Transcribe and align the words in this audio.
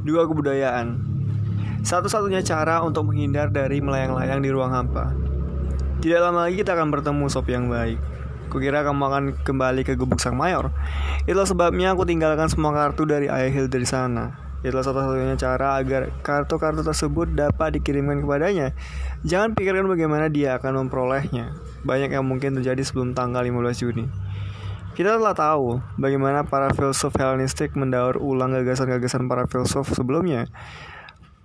Dua 0.00 0.24
kebudayaan. 0.24 0.96
Satu-satunya 1.84 2.40
cara 2.40 2.80
untuk 2.80 3.08
menghindar 3.08 3.52
dari 3.52 3.84
melayang-layang 3.84 4.40
di 4.40 4.48
ruang 4.48 4.72
hampa. 4.72 5.12
Tidak 6.00 6.16
lama 6.16 6.48
lagi 6.48 6.60
kita 6.64 6.72
akan 6.72 6.88
bertemu 6.88 7.28
sop 7.28 7.52
yang 7.52 7.68
baik. 7.68 8.00
Kukira 8.48 8.80
kamu 8.80 9.02
akan 9.04 9.24
kembali 9.44 9.84
ke 9.84 10.00
gubuk 10.00 10.16
sang 10.16 10.40
mayor. 10.40 10.72
Itulah 11.28 11.44
sebabnya 11.44 11.92
aku 11.92 12.08
tinggalkan 12.08 12.48
semua 12.48 12.72
kartu 12.72 13.04
dari 13.04 13.28
ayah 13.28 13.52
Hilda 13.52 13.76
di 13.76 13.84
sana. 13.84 14.32
Itulah 14.64 14.84
satu-satunya 14.84 15.36
cara 15.36 15.76
agar 15.76 16.12
kartu-kartu 16.24 16.80
tersebut 16.80 17.32
dapat 17.36 17.76
dikirimkan 17.76 18.24
kepadanya. 18.24 18.72
Jangan 19.24 19.52
pikirkan 19.52 19.84
bagaimana 19.84 20.32
dia 20.32 20.56
akan 20.56 20.88
memperolehnya. 20.88 21.52
Banyak 21.84 22.12
yang 22.12 22.24
mungkin 22.24 22.56
terjadi 22.56 22.80
sebelum 22.84 23.12
tanggal 23.12 23.44
15 23.44 23.80
Juni. 23.80 24.04
Kita 24.90 25.16
telah 25.16 25.32
tahu 25.38 25.78
bagaimana 25.96 26.42
para 26.42 26.74
filsuf 26.74 27.14
Helenistik 27.14 27.78
mendaur 27.78 28.18
ulang 28.18 28.50
gagasan-gagasan 28.50 29.30
para 29.30 29.46
filsuf 29.46 29.86
sebelumnya. 29.94 30.50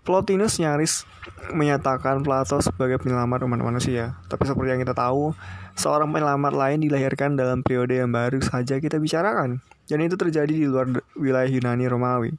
Plotinus 0.06 0.62
nyaris 0.62 1.06
menyatakan 1.50 2.22
Plato 2.22 2.62
sebagai 2.62 3.02
penyelamat 3.02 3.46
umat 3.50 3.62
manusia. 3.62 4.18
Tapi 4.30 4.46
seperti 4.46 4.78
yang 4.78 4.82
kita 4.82 4.94
tahu, 4.94 5.34
seorang 5.74 6.14
penyelamat 6.14 6.54
lain 6.54 6.78
dilahirkan 6.86 7.34
dalam 7.34 7.66
periode 7.66 7.98
yang 7.98 8.14
baru 8.14 8.38
saja 8.42 8.78
kita 8.78 9.02
bicarakan. 9.02 9.66
Dan 9.90 10.06
itu 10.06 10.14
terjadi 10.14 10.50
di 10.50 10.66
luar 10.66 10.90
wilayah 11.18 11.50
Yunani 11.50 11.86
Romawi. 11.90 12.34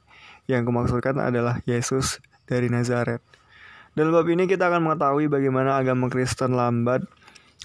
Yang 0.47 0.63
kumaksudkan 0.71 1.19
adalah 1.19 1.59
Yesus 1.67 2.23
dari 2.47 2.71
Nazaret. 2.71 3.19
Dalam 3.95 4.15
bab 4.15 4.27
ini 4.31 4.47
kita 4.47 4.71
akan 4.71 4.87
mengetahui 4.87 5.27
bagaimana 5.27 5.75
agama 5.75 6.07
Kristen 6.07 6.55
lambat 6.55 7.03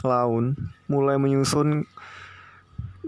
laun 0.03 0.57
mulai 0.91 1.21
menyusun 1.21 1.87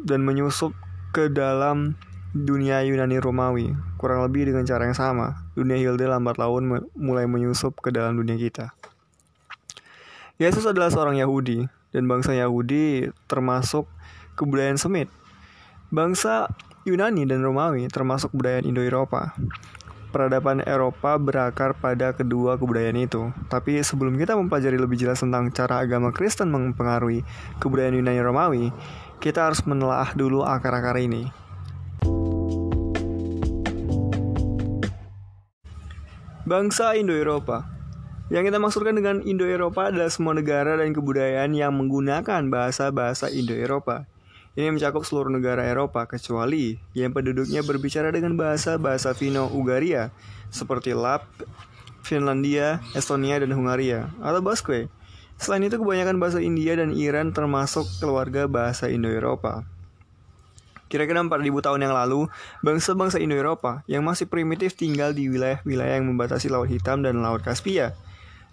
dan 0.05 0.23
menyusup 0.23 0.77
ke 1.11 1.33
dalam 1.33 1.97
dunia 2.37 2.85
Yunani 2.85 3.19
Romawi, 3.19 3.73
kurang 3.97 4.23
lebih 4.23 4.51
dengan 4.51 4.69
cara 4.69 4.87
yang 4.87 4.99
sama. 4.99 5.49
Dunia 5.57 5.81
Hilde 5.81 6.05
lambat 6.05 6.37
laun 6.37 6.87
mulai 6.95 7.25
menyusup 7.25 7.79
ke 7.81 7.89
dalam 7.95 8.15
dunia 8.15 8.37
kita. 8.37 8.77
Yesus 10.37 10.67
adalah 10.67 10.91
seorang 10.91 11.17
Yahudi, 11.17 11.65
dan 11.95 12.11
bangsa 12.11 12.35
Yahudi 12.35 13.15
termasuk 13.31 13.87
kebudayaan 14.35 14.75
Semit. 14.75 15.07
Bangsa 15.95 16.51
Yunani 16.83 17.23
dan 17.23 17.47
Romawi 17.47 17.87
termasuk 17.87 18.35
budaya 18.35 18.59
Indo-Eropa. 18.61 19.31
Peradaban 20.11 20.63
Eropa 20.63 21.19
berakar 21.19 21.75
pada 21.79 22.15
kedua 22.15 22.59
kebudayaan 22.59 22.99
itu. 22.99 23.31
Tapi 23.47 23.79
sebelum 23.83 24.19
kita 24.19 24.35
mempelajari 24.35 24.75
lebih 24.79 24.99
jelas 24.99 25.23
tentang 25.23 25.55
cara 25.55 25.83
agama 25.83 26.11
Kristen 26.11 26.51
mempengaruhi 26.51 27.23
kebudayaan 27.63 27.99
Yunani 27.99 28.23
Romawi, 28.23 28.65
kita 29.25 29.49
harus 29.49 29.65
menelaah 29.65 30.13
dulu 30.13 30.45
akar-akar 30.45 31.01
ini. 31.01 31.33
Bangsa 36.45 36.93
Indo-Eropa 36.93 37.65
Yang 38.29 38.53
kita 38.53 38.59
maksudkan 38.61 38.93
dengan 38.93 39.25
Indo-Eropa 39.25 39.89
adalah 39.89 40.13
semua 40.13 40.37
negara 40.37 40.77
dan 40.77 40.93
kebudayaan 40.93 41.57
yang 41.57 41.73
menggunakan 41.73 42.53
bahasa-bahasa 42.53 43.33
Indo-Eropa. 43.33 44.05
Ini 44.61 44.69
mencakup 44.69 45.09
seluruh 45.09 45.33
negara 45.33 45.65
Eropa 45.65 46.05
kecuali 46.05 46.77
yang 46.93 47.17
penduduknya 47.17 47.65
berbicara 47.65 48.13
dengan 48.13 48.37
bahasa-bahasa 48.37 49.17
Finno-Ugaria 49.17 50.13
seperti 50.53 50.93
Lap, 50.93 51.25
Finlandia, 52.05 52.85
Estonia, 52.93 53.41
dan 53.41 53.57
Hungaria, 53.57 54.13
atau 54.21 54.45
Basque. 54.45 54.93
Selain 55.39 55.67
itu 55.67 55.77
kebanyakan 55.77 56.17
bahasa 56.23 56.39
India 56.39 56.79
dan 56.79 56.95
Iran 56.95 57.35
termasuk 57.35 57.85
keluarga 57.99 58.47
bahasa 58.47 58.87
Indo-Eropa. 58.87 59.67
Kira-kira 60.87 61.19
4000 61.19 61.59
tahun 61.59 61.81
yang 61.91 61.95
lalu, 61.97 62.31
bangsa-bangsa 62.63 63.19
Indo-Eropa 63.19 63.83
yang 63.91 64.07
masih 64.07 64.31
primitif 64.31 64.79
tinggal 64.79 65.11
di 65.11 65.27
wilayah-wilayah 65.27 65.99
yang 65.99 66.07
membatasi 66.07 66.47
Laut 66.47 66.71
Hitam 66.71 67.03
dan 67.03 67.19
Laut 67.19 67.43
Kaspia. 67.43 67.99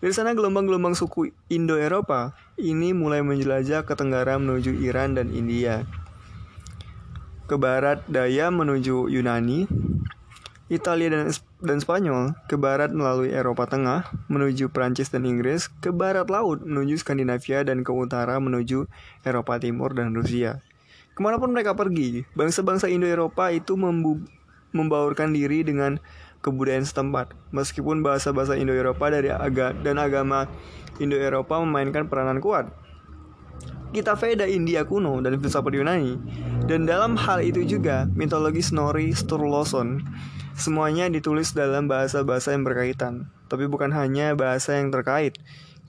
Dari 0.01 0.09
sana 0.17 0.33
gelombang-gelombang 0.33 0.97
suku 0.97 1.29
Indo-Eropa 1.53 2.33
ini 2.57 2.89
mulai 2.97 3.21
menjelajah 3.21 3.85
ke 3.85 3.93
tenggara 3.93 4.41
menuju 4.41 4.73
Iran 4.81 5.13
dan 5.13 5.29
India. 5.29 5.85
Ke 7.45 7.61
barat 7.61 8.01
daya 8.09 8.49
menuju 8.49 9.05
Yunani, 9.13 9.69
Italia 10.73 11.13
dan, 11.13 11.29
dan 11.61 11.77
Spanyol, 11.77 12.33
ke 12.49 12.57
barat 12.57 12.89
melalui 12.89 13.29
Eropa 13.29 13.69
Tengah, 13.69 14.09
menuju 14.27 14.73
Prancis 14.73 15.13
dan 15.13 15.29
Inggris, 15.29 15.69
ke 15.81 15.93
barat 15.93 16.25
laut 16.27 16.65
menuju 16.65 16.97
Skandinavia 16.97 17.61
dan 17.61 17.85
ke 17.85 17.93
utara 17.93 18.41
menuju 18.41 18.89
Eropa 19.21 19.61
Timur 19.61 19.93
dan 19.93 20.17
Rusia. 20.17 20.65
Ke 21.13 21.21
mana 21.21 21.37
pun 21.37 21.53
mereka 21.53 21.77
pergi, 21.77 22.25
bangsa-bangsa 22.33 22.89
Indo-Eropa 22.89 23.53
itu 23.53 23.77
membaurkan 24.73 25.29
diri 25.31 25.61
dengan 25.61 26.01
kebudayaan 26.41 26.83
setempat. 26.83 27.37
Meskipun 27.53 28.01
bahasa-bahasa 28.01 28.57
Indo-Eropa 28.57 29.13
dari 29.13 29.29
aga 29.29 29.77
dan 29.85 30.01
agama 30.01 30.49
Indo-Eropa 30.97 31.61
memainkan 31.61 32.09
peranan 32.09 32.41
kuat. 32.41 32.73
Kita 33.91 34.15
Veda 34.15 34.47
India 34.47 34.87
kuno 34.87 35.19
dan 35.19 35.35
filsafat 35.35 35.75
Yunani. 35.75 36.15
Dan 36.63 36.87
dalam 36.87 37.19
hal 37.19 37.43
itu 37.43 37.67
juga 37.67 38.07
mitologi 38.15 38.63
Snorri 38.63 39.11
Sturluson 39.11 39.99
semuanya 40.61 41.09
ditulis 41.09 41.57
dalam 41.57 41.89
bahasa-bahasa 41.89 42.53
yang 42.53 42.61
berkaitan, 42.61 43.33
tapi 43.49 43.65
bukan 43.65 43.89
hanya 43.91 44.37
bahasa 44.37 44.77
yang 44.77 44.93
terkait, 44.93 45.41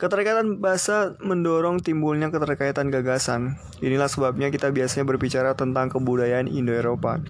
Keterkaitan 0.03 0.59
bahasa 0.59 1.15
mendorong 1.23 1.79
timbulnya 1.79 2.35
keterkaitan 2.35 2.91
gagasan. 2.91 3.55
Inilah 3.79 4.11
sebabnya 4.11 4.51
kita 4.51 4.75
biasanya 4.75 5.07
berbicara 5.07 5.55
tentang 5.55 5.95
kebudayaan 5.95 6.51
Indo-Eropa. 6.51 7.23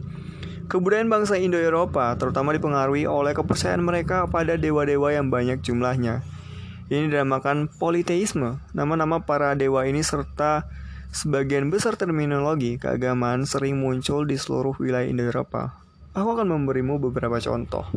Kebudayaan 0.72 1.12
bangsa 1.12 1.36
Indo-Eropa 1.36 2.16
terutama 2.16 2.56
dipengaruhi 2.56 3.04
oleh 3.04 3.36
kepercayaan 3.36 3.84
mereka 3.84 4.24
pada 4.24 4.56
dewa-dewa 4.56 5.12
yang 5.12 5.28
banyak 5.28 5.60
jumlahnya. 5.60 6.24
Ini 6.88 7.12
dinamakan 7.12 7.68
politeisme. 7.76 8.56
Nama-nama 8.72 9.20
para 9.20 9.52
dewa 9.52 9.84
ini 9.84 10.00
serta 10.00 10.64
sebagian 11.12 11.68
besar 11.68 12.00
terminologi 12.00 12.80
keagamaan 12.80 13.44
sering 13.44 13.84
muncul 13.84 14.24
di 14.24 14.40
seluruh 14.40 14.72
wilayah 14.80 15.12
Indo-Eropa. 15.12 15.81
Aku 16.12 16.36
akan 16.36 16.44
memberimu 16.44 17.00
beberapa 17.00 17.40
contoh. 17.40 17.88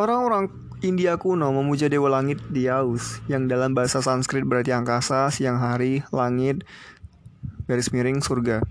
Orang-orang 0.00 0.48
India 0.80 1.20
kuno 1.20 1.52
memuja 1.52 1.92
dewa 1.92 2.08
langit 2.08 2.40
Diaus, 2.48 3.20
yang 3.28 3.52
dalam 3.52 3.76
bahasa 3.76 4.00
Sanskrit 4.00 4.48
berarti 4.48 4.72
angkasa, 4.72 5.28
siang 5.28 5.60
hari, 5.60 6.00
langit, 6.08 6.64
garis 7.68 7.92
miring, 7.92 8.24
surga. 8.24 8.64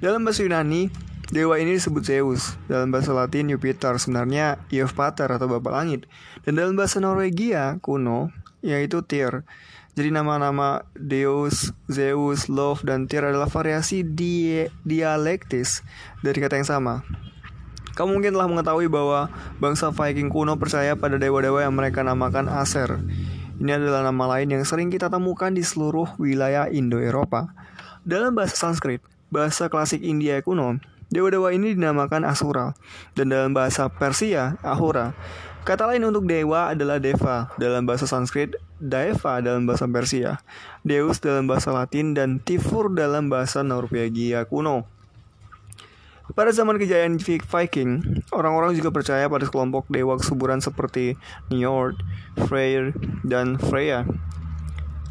Dalam 0.00 0.24
bahasa 0.24 0.40
Yunani, 0.40 0.88
dewa 1.28 1.60
ini 1.60 1.76
disebut 1.76 2.00
Zeus. 2.00 2.56
Dalam 2.64 2.88
bahasa 2.88 3.12
Latin, 3.12 3.52
Jupiter, 3.52 3.92
sebenarnya 4.00 4.56
Eof 4.72 4.96
Pater 4.96 5.28
atau 5.28 5.44
Bapak 5.44 5.76
Langit. 5.76 6.08
Dan 6.48 6.56
dalam 6.56 6.80
bahasa 6.80 6.96
Norwegia 6.96 7.76
kuno, 7.84 8.32
yaitu 8.64 9.04
Tyr. 9.04 9.44
Jadi 10.00 10.08
nama-nama 10.08 10.88
Deus, 10.96 11.76
Zeus, 11.92 12.48
Love, 12.48 12.88
dan 12.88 13.04
Tyr 13.04 13.28
adalah 13.28 13.52
variasi 13.52 14.00
di 14.00 14.64
dialektis 14.80 15.84
dari 16.24 16.40
kata 16.40 16.56
yang 16.56 16.64
sama. 16.64 17.04
Kamu 18.00 18.16
mungkin 18.16 18.32
telah 18.32 18.48
mengetahui 18.48 18.88
bahwa 18.88 19.28
bangsa 19.60 19.92
Viking 19.92 20.32
kuno 20.32 20.56
percaya 20.56 20.96
pada 20.96 21.20
dewa-dewa 21.20 21.60
yang 21.60 21.76
mereka 21.76 22.00
namakan 22.00 22.48
Aser. 22.48 22.96
Ini 23.60 23.76
adalah 23.76 24.08
nama 24.08 24.24
lain 24.24 24.56
yang 24.56 24.64
sering 24.64 24.88
kita 24.88 25.12
temukan 25.12 25.52
di 25.52 25.60
seluruh 25.60 26.16
wilayah 26.16 26.72
Indo-Eropa. 26.72 27.52
Dalam 28.08 28.32
bahasa 28.32 28.56
Sanskrit, 28.56 29.04
bahasa 29.28 29.68
klasik 29.68 30.00
India 30.00 30.40
kuno, 30.40 30.80
dewa-dewa 31.12 31.52
ini 31.52 31.76
dinamakan 31.76 32.24
Asura, 32.24 32.72
dan 33.12 33.28
dalam 33.28 33.52
bahasa 33.52 33.92
Persia, 33.92 34.56
Ahura. 34.64 35.12
Kata 35.68 35.84
lain 35.84 36.00
untuk 36.08 36.24
dewa 36.24 36.72
adalah 36.72 36.96
Deva 36.96 37.52
dalam 37.60 37.84
bahasa 37.84 38.08
Sanskrit, 38.08 38.56
Daeva 38.80 39.44
dalam 39.44 39.68
bahasa 39.68 39.84
Persia, 39.84 40.40
Deus 40.88 41.20
dalam 41.20 41.44
bahasa 41.44 41.68
Latin, 41.68 42.16
dan 42.16 42.40
Tifur 42.40 42.96
dalam 42.96 43.28
bahasa 43.28 43.60
Norwegia 43.60 44.48
kuno. 44.48 44.88
Pada 46.30 46.54
zaman 46.54 46.78
kejayaan 46.78 47.18
Viking, 47.18 48.22
orang-orang 48.30 48.78
juga 48.78 48.94
percaya 48.94 49.26
pada 49.26 49.50
kelompok 49.50 49.90
dewa 49.90 50.14
kesuburan 50.14 50.62
seperti 50.62 51.18
Njord, 51.50 51.98
Freyr, 52.46 52.94
dan 53.26 53.58
Freya. 53.58 54.06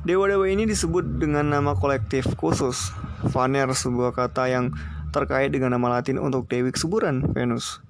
Dewa-dewa 0.08 0.48
ini 0.48 0.64
disebut 0.64 1.20
dengan 1.20 1.52
nama 1.52 1.76
kolektif 1.76 2.24
khusus, 2.40 2.96
Vaner, 3.36 3.68
sebuah 3.68 4.16
kata 4.16 4.48
yang 4.48 4.72
terkait 5.12 5.52
dengan 5.52 5.76
nama 5.76 6.00
latin 6.00 6.22
untuk 6.22 6.48
dewi 6.48 6.72
kesuburan, 6.72 7.36
Venus. 7.36 7.84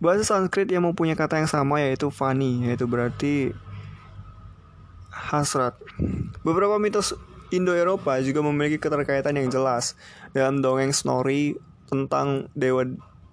Bahasa 0.00 0.24
Sanskrit 0.24 0.66
yang 0.72 0.88
mempunyai 0.88 1.16
kata 1.16 1.44
yang 1.44 1.50
sama 1.50 1.84
yaitu 1.84 2.08
Vani, 2.08 2.64
yaitu 2.64 2.88
berarti 2.88 3.52
hasrat. 5.12 5.76
Beberapa 6.42 6.80
mitos 6.80 7.12
Indo-Eropa 7.52 8.18
juga 8.24 8.40
memiliki 8.42 8.80
keterkaitan 8.80 9.36
yang 9.38 9.52
jelas. 9.52 9.94
Dalam 10.34 10.58
dongeng 10.64 10.90
Snorri 10.90 11.54
tentang 11.90 12.48
dewa 12.56 12.84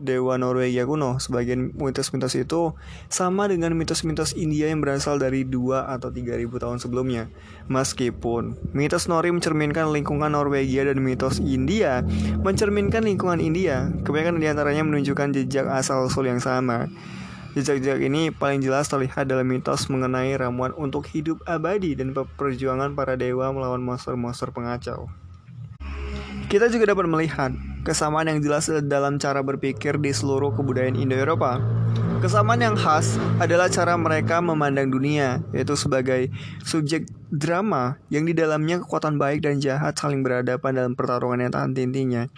dewa 0.01 0.35
Norwegia 0.41 0.83
kuno. 0.89 1.21
Sebagian 1.21 1.77
mitos-mitos 1.77 2.33
itu 2.33 2.73
sama 3.07 3.45
dengan 3.45 3.77
mitos-mitos 3.77 4.33
India 4.33 4.67
yang 4.67 4.81
berasal 4.81 5.21
dari 5.21 5.45
2 5.45 5.85
atau 5.85 6.09
3000 6.09 6.49
tahun 6.49 6.77
sebelumnya. 6.81 7.29
Meskipun 7.69 8.57
mitos 8.73 9.05
Nori 9.05 9.29
mencerminkan 9.29 9.93
lingkungan 9.93 10.33
Norwegia 10.33 10.89
dan 10.89 10.99
mitos 10.99 11.37
India 11.39 12.01
mencerminkan 12.41 13.05
lingkungan 13.05 13.37
India, 13.37 13.93
kebanyakan 14.01 14.41
di 14.41 14.49
antaranya 14.49 14.83
menunjukkan 14.83 15.37
jejak 15.37 15.69
asal-usul 15.69 16.27
yang 16.27 16.41
sama. 16.41 16.89
Jejak-jejak 17.51 17.99
ini 17.99 18.31
paling 18.31 18.63
jelas 18.63 18.87
terlihat 18.87 19.27
dalam 19.27 19.43
mitos 19.43 19.91
mengenai 19.91 20.31
ramuan 20.39 20.71
untuk 20.79 21.03
hidup 21.11 21.43
abadi 21.43 21.99
dan 21.99 22.15
perjuangan 22.15 22.95
para 22.95 23.19
dewa 23.19 23.51
melawan 23.51 23.83
monster-monster 23.83 24.55
pengacau. 24.55 25.11
Kita 26.47 26.71
juga 26.71 26.95
dapat 26.95 27.11
melihat 27.11 27.51
kesamaan 27.81 28.29
yang 28.29 28.39
jelas 28.45 28.69
dalam 28.85 29.17
cara 29.17 29.41
berpikir 29.41 29.97
di 29.97 30.13
seluruh 30.13 30.53
kebudayaan 30.53 30.97
Indo-Eropa. 30.97 31.57
Kesamaan 32.21 32.61
yang 32.61 32.77
khas 32.77 33.17
adalah 33.41 33.65
cara 33.65 33.97
mereka 33.97 34.37
memandang 34.37 34.93
dunia, 34.93 35.41
yaitu 35.49 35.73
sebagai 35.73 36.29
subjek 36.61 37.09
drama 37.33 37.97
yang 38.13 38.29
di 38.29 38.37
dalamnya 38.37 38.77
kekuatan 38.85 39.17
baik 39.17 39.41
dan 39.41 39.57
jahat 39.57 39.97
saling 39.97 40.21
berhadapan 40.21 40.77
dalam 40.77 40.93
pertarungan 40.93 41.49
yang 41.49 41.51
tahan 41.51 41.73
tintinya. 41.73 42.29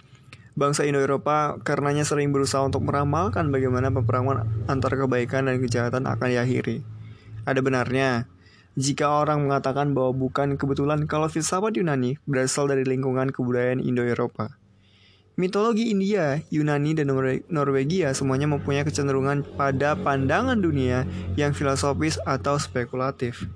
Bangsa 0.56 0.88
Indo-Eropa 0.88 1.60
karenanya 1.60 2.08
sering 2.08 2.32
berusaha 2.32 2.64
untuk 2.64 2.86
meramalkan 2.88 3.52
bagaimana 3.52 3.92
peperangan 3.92 4.48
antara 4.70 4.96
kebaikan 4.96 5.50
dan 5.50 5.60
kejahatan 5.60 6.08
akan 6.08 6.28
diakhiri. 6.32 6.80
Ada 7.44 7.60
benarnya 7.60 8.24
jika 8.80 9.20
orang 9.20 9.44
mengatakan 9.44 9.92
bahwa 9.92 10.16
bukan 10.16 10.56
kebetulan 10.56 11.04
kalau 11.04 11.28
filsafat 11.28 11.76
Yunani 11.76 12.16
berasal 12.24 12.72
dari 12.72 12.88
lingkungan 12.88 13.28
kebudayaan 13.36 13.84
Indo-Eropa. 13.84 14.63
Mitologi 15.34 15.90
India, 15.90 16.38
Yunani, 16.50 16.94
dan 16.94 17.10
Norwegia 17.50 18.14
semuanya 18.14 18.46
mempunyai 18.46 18.86
kecenderungan 18.86 19.42
pada 19.58 19.98
pandangan 19.98 20.54
dunia 20.54 21.02
yang 21.34 21.50
filosofis 21.50 22.22
atau 22.22 22.54
spekulatif. 22.54 23.50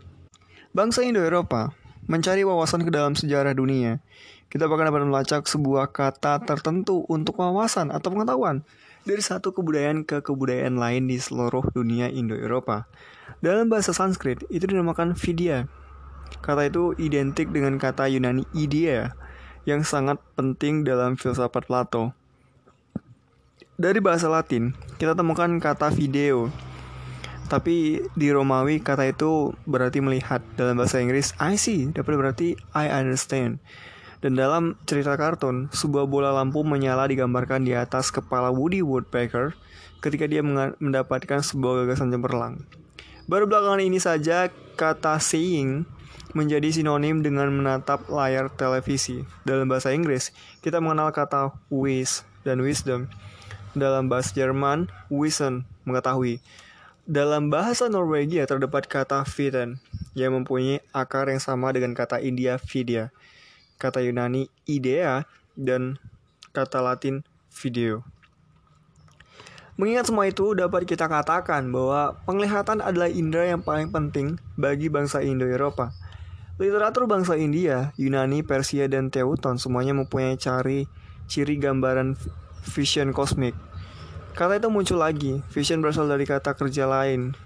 Bangsa 0.75 1.07
Indo-Eropa 1.07 1.71
mencari 2.11 2.43
wawasan 2.43 2.83
ke 2.83 2.91
dalam 2.91 3.15
sejarah 3.15 3.55
dunia 3.55 4.03
kita 4.49 4.65
bahkan 4.65 4.89
dapat 4.89 5.05
melacak 5.05 5.45
sebuah 5.45 5.93
kata 5.93 6.41
tertentu 6.41 7.05
untuk 7.13 7.37
wawasan 7.37 7.93
atau 7.93 8.09
pengetahuan 8.09 8.65
dari 9.05 9.21
satu 9.21 9.53
kebudayaan 9.53 10.09
ke 10.09 10.25
kebudayaan 10.25 10.81
lain 10.81 11.05
di 11.05 11.21
seluruh 11.21 11.69
dunia 11.77 12.09
Indo-Eropa. 12.09 12.89
Dalam 13.45 13.69
bahasa 13.69 13.93
Sanskrit, 13.93 14.41
itu 14.49 14.65
dinamakan 14.65 15.13
vidya. 15.13 15.69
Kata 16.41 16.65
itu 16.65 16.97
identik 16.97 17.53
dengan 17.53 17.77
kata 17.77 18.09
Yunani 18.09 18.49
idea 18.57 19.13
yang 19.69 19.85
sangat 19.85 20.17
penting 20.32 20.81
dalam 20.81 21.20
filsafat 21.20 21.69
Plato. 21.69 22.17
Dari 23.76 24.00
bahasa 24.00 24.25
Latin, 24.32 24.73
kita 24.97 25.12
temukan 25.12 25.61
kata 25.61 25.93
video. 25.93 26.49
Tapi 27.53 28.00
di 28.17 28.29
Romawi 28.32 28.81
kata 28.81 29.12
itu 29.12 29.53
berarti 29.69 30.00
melihat. 30.00 30.41
Dalam 30.56 30.81
bahasa 30.81 31.05
Inggris, 31.05 31.37
I 31.37 31.61
see 31.61 31.93
dapat 31.93 32.17
berarti 32.17 32.56
I 32.73 32.88
understand. 32.88 33.61
Dan 34.25 34.41
dalam 34.41 34.81
cerita 34.88 35.15
kartun, 35.20 35.69
sebuah 35.69 36.09
bola 36.09 36.32
lampu 36.32 36.65
menyala 36.65 37.05
digambarkan 37.05 37.69
di 37.69 37.76
atas 37.76 38.09
kepala 38.09 38.49
Woody 38.49 38.81
Woodpecker 38.81 39.53
ketika 40.00 40.25
dia 40.25 40.41
mendapatkan 40.81 41.44
sebuah 41.44 41.85
gagasan 41.85 42.09
cemerlang. 42.09 42.65
Baru 43.29 43.44
belakangan 43.44 43.85
ini 43.85 44.00
saja 44.00 44.49
kata 44.81 45.20
seeing 45.20 45.85
menjadi 46.37 46.69
sinonim 46.73 47.25
dengan 47.25 47.49
menatap 47.53 48.09
layar 48.13 48.53
televisi. 48.53 49.25
Dalam 49.45 49.69
bahasa 49.69 49.93
Inggris, 49.93 50.33
kita 50.61 50.81
mengenal 50.83 51.13
kata 51.13 51.55
wish 51.73 52.27
dan 52.43 52.61
wisdom. 52.61 53.09
Dalam 53.77 54.09
bahasa 54.11 54.33
Jerman, 54.35 54.89
wissen, 55.13 55.69
mengetahui. 55.85 56.41
Dalam 57.09 57.49
bahasa 57.49 57.89
Norwegia 57.89 58.45
terdapat 58.45 58.85
kata 58.85 59.25
viten 59.25 59.81
yang 60.13 60.37
mempunyai 60.37 60.85
akar 60.93 61.33
yang 61.33 61.41
sama 61.41 61.73
dengan 61.73 61.97
kata 61.97 62.21
India 62.21 62.61
vidya 62.61 63.09
kata 63.79 64.03
Yunani 64.03 64.51
idea, 64.67 65.25
dan 65.55 65.97
kata 66.51 66.83
Latin 66.83 67.23
video. 67.55 68.03
Mengingat 69.79 70.11
semua 70.11 70.27
itu, 70.27 70.59
dapat 70.59 70.91
kita 70.91 71.07
katakan 71.07 71.71
bahwa 71.71 72.19
penglihatan 72.27 72.83
adalah 72.83 73.07
indera 73.07 73.55
yang 73.55 73.63
paling 73.63 73.95
penting 73.95 74.35
bagi 74.59 74.91
bangsa 74.91 75.23
Indo-Eropa. 75.23 75.95
Literatur 76.58 77.06
bangsa 77.06 77.38
India, 77.38 77.94
Yunani, 77.94 78.43
Persia, 78.43 78.90
dan 78.90 79.14
Teuton 79.14 79.62
semuanya 79.62 79.94
mempunyai 79.94 80.34
cari 80.34 80.90
ciri 81.31 81.55
gambaran 81.55 82.19
vision 82.75 83.14
kosmik. 83.14 83.55
Kata 84.34 84.58
itu 84.58 84.66
muncul 84.66 84.99
lagi, 84.99 85.38
vision 85.55 85.78
berasal 85.78 86.10
dari 86.10 86.26
kata 86.26 86.58
kerja 86.58 86.90
lain, 86.90 87.38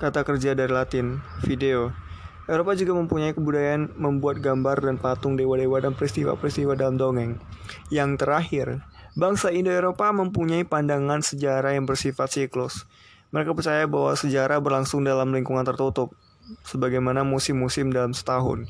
kata 0.00 0.24
kerja 0.24 0.56
dari 0.56 0.72
Latin, 0.72 1.20
video, 1.44 1.92
Eropa 2.44 2.76
juga 2.76 2.92
mempunyai 2.92 3.32
kebudayaan 3.32 3.96
membuat 3.96 4.40
gambar 4.44 4.84
dan 4.84 5.00
patung 5.00 5.32
dewa-dewa 5.32 5.80
dan 5.80 5.96
peristiwa-peristiwa 5.96 6.76
dalam 6.76 7.00
dongeng. 7.00 7.40
Yang 7.88 8.20
terakhir, 8.20 8.66
bangsa 9.16 9.48
Indo-Eropa 9.48 10.12
mempunyai 10.12 10.68
pandangan 10.68 11.24
sejarah 11.24 11.72
yang 11.72 11.88
bersifat 11.88 12.28
siklus. 12.28 12.84
Mereka 13.32 13.56
percaya 13.56 13.88
bahwa 13.88 14.12
sejarah 14.12 14.60
berlangsung 14.60 15.04
dalam 15.08 15.32
lingkungan 15.32 15.64
tertutup, 15.64 16.12
sebagaimana 16.66 17.22
musim-musim 17.22 17.90
dalam 17.92 18.12
setahun. 18.12 18.68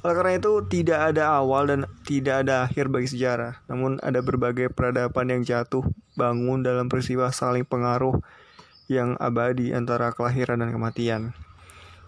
Oleh 0.00 0.14
karena 0.16 0.32
itu, 0.40 0.64
tidak 0.64 1.12
ada 1.12 1.36
awal 1.36 1.68
dan 1.68 1.80
tidak 2.08 2.46
ada 2.46 2.64
akhir 2.64 2.88
bagi 2.88 3.12
sejarah, 3.12 3.60
namun 3.68 4.00
ada 4.00 4.24
berbagai 4.24 4.72
peradaban 4.72 5.28
yang 5.28 5.44
jatuh 5.44 5.84
bangun 6.16 6.64
dalam 6.64 6.88
peristiwa 6.88 7.28
saling 7.28 7.68
pengaruh 7.68 8.16
yang 8.88 9.14
abadi 9.20 9.76
antara 9.76 10.10
kelahiran 10.16 10.64
dan 10.64 10.72
kematian. 10.72 11.22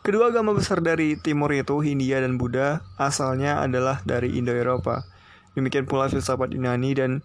Kedua 0.03 0.35
agama 0.35 0.51
besar 0.51 0.83
dari 0.83 1.15
timur 1.15 1.53
itu, 1.55 1.79
Hindia 1.79 2.19
dan 2.19 2.41
Buddha, 2.41 2.83
asalnya 2.99 3.63
adalah 3.63 4.03
dari 4.03 4.35
Indo-Eropa. 4.35 5.07
Demikian 5.55 5.85
pula 5.87 6.09
filsafat 6.09 6.57
Yunani 6.57 6.97
dan 6.97 7.23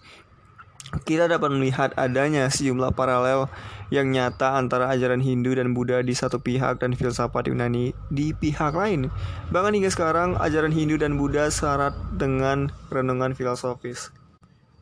kita 1.04 1.28
dapat 1.28 1.52
melihat 1.54 1.92
adanya 1.96 2.48
sejumlah 2.48 2.96
paralel 2.96 3.52
yang 3.92 4.12
nyata 4.12 4.60
antara 4.60 4.92
ajaran 4.92 5.24
Hindu 5.24 5.56
dan 5.56 5.72
Buddha 5.72 6.04
di 6.04 6.12
satu 6.12 6.40
pihak 6.44 6.84
dan 6.84 6.96
filsafat 6.96 7.48
Yunani 7.48 7.96
di 8.12 8.36
pihak 8.36 8.76
lain. 8.76 9.08
Bahkan 9.52 9.74
hingga 9.76 9.92
sekarang, 9.92 10.36
ajaran 10.40 10.76
Hindu 10.76 11.00
dan 11.00 11.16
Buddha 11.16 11.48
syarat 11.48 11.96
dengan 12.16 12.72
renungan 12.92 13.36
filosofis. 13.36 14.12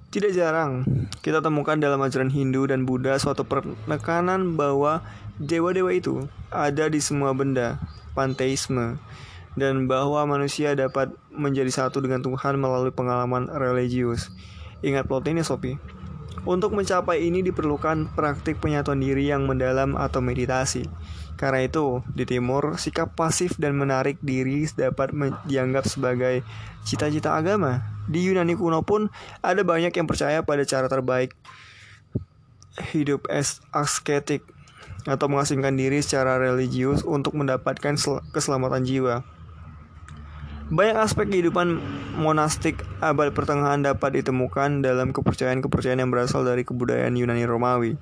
Tidak 0.09 0.31
jarang 0.31 0.87
kita 1.19 1.43
temukan 1.43 1.75
dalam 1.75 1.99
ajaran 1.99 2.31
Hindu 2.31 2.71
dan 2.71 2.87
Buddha 2.87 3.19
suatu 3.19 3.43
penekanan 3.43 4.55
bahwa 4.55 5.03
Dewa-dewa 5.35 5.91
itu 5.91 6.31
ada 6.47 6.87
di 6.87 7.03
semua 7.03 7.35
benda, 7.35 7.75
panteisme, 8.15 8.95
dan 9.59 9.83
bahwa 9.83 10.23
manusia 10.23 10.71
dapat 10.79 11.11
menjadi 11.27 11.67
satu 11.67 11.99
dengan 11.99 12.23
Tuhan 12.23 12.55
melalui 12.55 12.95
pengalaman 12.95 13.51
religius. 13.51 14.31
Ingat 14.85 15.09
plot 15.09 15.25
ini, 15.33 15.41
Sophie. 15.41 15.81
Untuk 16.45 16.77
mencapai 16.77 17.25
ini 17.25 17.41
diperlukan 17.41 18.13
praktik 18.13 18.61
penyatuan 18.61 19.01
diri 19.01 19.33
yang 19.33 19.49
mendalam 19.49 19.97
atau 19.97 20.21
meditasi. 20.21 20.85
Karena 21.41 21.65
itu, 21.65 22.05
di 22.13 22.29
timur, 22.29 22.77
sikap 22.77 23.17
pasif 23.17 23.57
dan 23.57 23.73
menarik 23.73 24.21
diri 24.21 24.69
dapat 24.77 25.09
dianggap 25.49 25.89
sebagai 25.89 26.45
cita-cita 26.85 27.33
agama. 27.33 27.81
Di 28.05 28.21
Yunani 28.21 28.53
kuno 28.53 28.85
pun 28.85 29.09
ada 29.41 29.65
banyak 29.65 29.89
yang 29.89 30.05
percaya 30.05 30.45
pada 30.45 30.61
cara 30.69 30.85
terbaik 30.85 31.33
hidup 32.93 33.25
asketik 33.73 34.45
atau 35.09 35.25
mengasingkan 35.25 35.73
diri 35.73 36.05
secara 36.05 36.37
religius 36.37 37.01
untuk 37.01 37.33
mendapatkan 37.33 37.97
keselamatan 38.29 38.85
jiwa. 38.85 39.25
Banyak 40.65 40.97
aspek 40.97 41.29
kehidupan 41.29 41.77
monastik 42.17 42.81
abad 42.97 43.29
pertengahan 43.37 43.85
dapat 43.85 44.17
ditemukan 44.17 44.81
dalam 44.81 45.13
kepercayaan-kepercayaan 45.13 46.01
yang 46.01 46.09
berasal 46.09 46.41
dari 46.41 46.65
kebudayaan 46.65 47.13
Yunani 47.13 47.45
Romawi. 47.45 47.93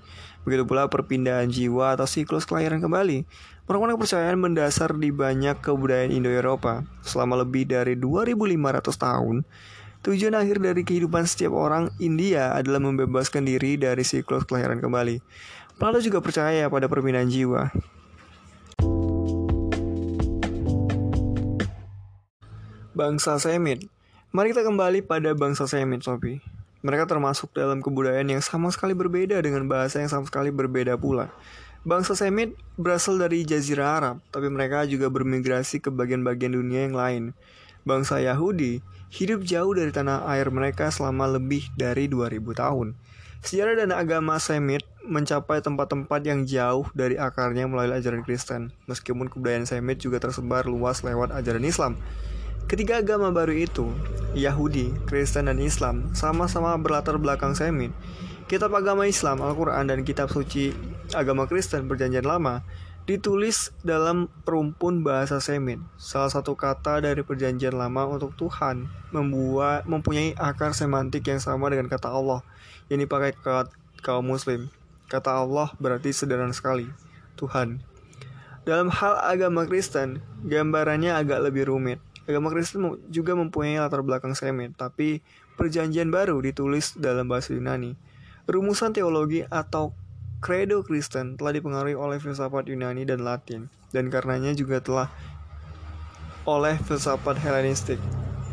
Begitu 0.47 0.63
pula 0.63 0.87
perpindahan 0.87 1.51
jiwa 1.51 1.99
atau 1.99 2.07
siklus 2.07 2.47
kelahiran 2.47 2.79
kembali 2.79 3.27
merupakan 3.67 3.99
kepercayaan 3.99 4.39
mendasar 4.39 4.95
di 4.95 5.11
banyak 5.11 5.59
kebudayaan 5.59 6.15
Indo-Eropa. 6.15 6.87
Selama 7.03 7.43
lebih 7.43 7.67
dari 7.67 7.99
2500 7.99 8.95
tahun, 8.95 9.43
tujuan 10.07 10.31
akhir 10.31 10.63
dari 10.63 10.87
kehidupan 10.87 11.27
setiap 11.27 11.59
orang 11.59 11.91
India 11.99 12.55
adalah 12.55 12.79
membebaskan 12.79 13.43
diri 13.43 13.75
dari 13.75 14.07
siklus 14.07 14.47
kelahiran 14.47 14.79
kembali. 14.79 15.19
Plato 15.75 15.99
juga 15.99 16.23
percaya 16.23 16.71
pada 16.71 16.87
perpindahan 16.87 17.27
jiwa. 17.27 17.75
Bangsa 22.93 23.41
Semit 23.41 23.89
Mari 24.29 24.53
kita 24.53 24.61
kembali 24.61 25.01
pada 25.01 25.33
bangsa 25.33 25.65
Semit, 25.65 26.05
Sophie. 26.05 26.45
Mereka 26.85 27.09
termasuk 27.09 27.49
dalam 27.49 27.81
kebudayaan 27.81 28.29
yang 28.29 28.43
sama 28.45 28.69
sekali 28.69 28.93
berbeda 28.93 29.41
dengan 29.41 29.65
bahasa 29.65 29.97
yang 29.97 30.13
sama 30.13 30.29
sekali 30.29 30.53
berbeda 30.53 30.93
pula. 30.93 31.33
Bangsa 31.81 32.13
Semit 32.13 32.53
berasal 32.77 33.17
dari 33.17 33.41
Jazirah 33.49 33.97
Arab, 33.97 34.21
tapi 34.29 34.45
mereka 34.53 34.85
juga 34.85 35.09
bermigrasi 35.09 35.81
ke 35.81 35.89
bagian-bagian 35.89 36.53
dunia 36.53 36.85
yang 36.85 36.93
lain. 36.93 37.23
Bangsa 37.81 38.21
Yahudi 38.21 38.85
hidup 39.09 39.41
jauh 39.41 39.73
dari 39.73 39.89
tanah 39.89 40.29
air 40.29 40.53
mereka 40.53 40.93
selama 40.93 41.25
lebih 41.25 41.65
dari 41.73 42.05
2000 42.05 42.45
tahun. 42.61 42.93
Sejarah 43.41 43.73
dan 43.73 43.89
agama 43.89 44.37
Semit 44.37 44.85
mencapai 45.01 45.65
tempat-tempat 45.65 46.21
yang 46.29 46.45
jauh 46.45 46.85
dari 46.93 47.17
akarnya 47.17 47.65
melalui 47.65 47.97
ajaran 47.97 48.21
Kristen, 48.21 48.69
meskipun 48.85 49.33
kebudayaan 49.33 49.65
Semit 49.65 49.97
juga 49.97 50.21
tersebar 50.21 50.69
luas 50.69 51.01
lewat 51.01 51.33
ajaran 51.33 51.65
Islam. 51.65 51.97
Ketiga 52.73 53.05
agama 53.05 53.29
baru 53.29 53.53
itu, 53.53 53.93
Yahudi, 54.33 54.97
Kristen, 55.05 55.45
dan 55.45 55.61
Islam, 55.61 56.09
sama-sama 56.17 56.73
berlatar 56.81 57.21
belakang 57.21 57.53
Semit. 57.53 57.93
Kitab 58.49 58.73
agama 58.73 59.05
Islam, 59.05 59.45
Al-Quran, 59.45 59.93
dan 59.93 60.01
kitab 60.01 60.33
suci 60.33 60.73
agama 61.13 61.45
Kristen 61.45 61.85
perjanjian 61.85 62.25
lama 62.25 62.65
ditulis 63.05 63.69
dalam 63.85 64.25
perumpun 64.41 65.05
bahasa 65.05 65.37
Semit. 65.37 65.77
Salah 66.01 66.33
satu 66.33 66.57
kata 66.57 66.97
dari 66.97 67.21
perjanjian 67.21 67.77
lama 67.77 68.09
untuk 68.09 68.33
Tuhan 68.41 68.89
membuat 69.13 69.85
mempunyai 69.85 70.33
akar 70.33 70.73
semantik 70.73 71.29
yang 71.29 71.37
sama 71.37 71.69
dengan 71.69 71.85
kata 71.93 72.09
Allah 72.09 72.41
yang 72.89 73.05
dipakai 73.05 73.37
ke 73.37 73.69
kaum 74.01 74.25
muslim. 74.25 74.73
Kata 75.13 75.29
Allah 75.29 75.69
berarti 75.77 76.09
sederhana 76.09 76.57
sekali, 76.57 76.89
Tuhan. 77.37 77.85
Dalam 78.65 78.89
hal 78.89 79.13
agama 79.21 79.69
Kristen, 79.69 80.25
gambarannya 80.41 81.13
agak 81.13 81.37
lebih 81.37 81.69
rumit. 81.69 82.01
Agama 82.23 82.47
Kristen 82.51 82.95
juga 83.11 83.35
mempunyai 83.35 83.79
latar 83.79 83.99
belakang 83.99 84.31
Semit, 84.31 84.75
tapi 84.79 85.19
perjanjian 85.59 86.07
baru 86.07 86.39
ditulis 86.39 86.95
dalam 86.95 87.27
bahasa 87.27 87.51
Yunani. 87.51 87.99
Rumusan 88.47 88.95
teologi 88.95 89.43
atau 89.47 89.91
credo 90.43 90.83
Kristen 90.83 91.35
telah 91.35 91.55
dipengaruhi 91.55 91.95
oleh 91.95 92.19
filsafat 92.19 92.67
Yunani 92.71 93.03
dan 93.03 93.23
Latin, 93.23 93.67
dan 93.91 94.07
karenanya 94.07 94.55
juga 94.55 94.79
telah 94.79 95.07
oleh 96.43 96.75
filsafat 96.83 97.39
Helenistik. 97.39 97.99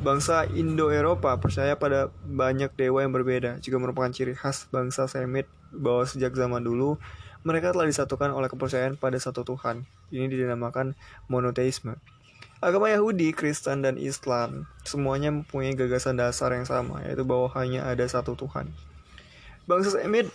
Bangsa 0.00 0.48
Indo-Eropa 0.48 1.36
percaya 1.36 1.76
pada 1.76 2.08
banyak 2.24 2.72
dewa 2.72 3.04
yang 3.04 3.12
berbeda, 3.12 3.60
juga 3.60 3.76
merupakan 3.78 4.08
ciri 4.08 4.32
khas 4.32 4.66
bangsa 4.72 5.04
Semit 5.06 5.44
bahwa 5.70 6.08
sejak 6.08 6.34
zaman 6.34 6.64
dulu 6.64 6.98
mereka 7.46 7.72
telah 7.72 7.88
disatukan 7.88 8.32
oleh 8.32 8.48
kepercayaan 8.48 8.96
pada 8.96 9.16
satu 9.16 9.44
Tuhan. 9.44 9.84
Ini 10.12 10.26
dinamakan 10.28 10.96
monoteisme. 11.28 11.96
Agama 12.60 12.92
Yahudi, 12.92 13.32
Kristen, 13.32 13.80
dan 13.80 13.96
Islam 13.96 14.68
semuanya 14.84 15.32
mempunyai 15.32 15.72
gagasan 15.72 16.20
dasar 16.20 16.52
yang 16.52 16.68
sama, 16.68 17.00
yaitu 17.08 17.24
bahwa 17.24 17.48
hanya 17.56 17.88
ada 17.88 18.04
satu 18.04 18.36
Tuhan. 18.36 18.68
Bangsa 19.64 19.96
Semit 19.96 20.28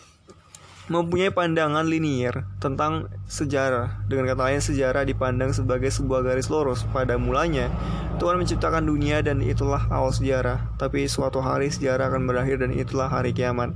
mempunyai 0.89 1.29
pandangan 1.29 1.85
linier 1.85 2.49
tentang 2.57 3.13
sejarah. 3.29 4.09
Dengan 4.09 4.33
kata 4.33 4.41
lain, 4.41 4.57
sejarah 4.57 5.05
dipandang 5.05 5.53
sebagai 5.53 5.93
sebuah 5.93 6.25
garis 6.25 6.49
lurus. 6.49 6.81
Pada 6.89 7.13
mulanya, 7.21 7.69
Tuhan 8.17 8.41
menciptakan 8.41 8.89
dunia 8.89 9.21
dan 9.21 9.45
itulah 9.45 9.85
awal 9.93 10.09
sejarah. 10.09 10.65
Tapi 10.81 11.05
suatu 11.05 11.45
hari 11.45 11.69
sejarah 11.69 12.09
akan 12.09 12.25
berakhir 12.25 12.57
dan 12.65 12.73
itulah 12.73 13.05
hari 13.05 13.37
kiamat. 13.37 13.69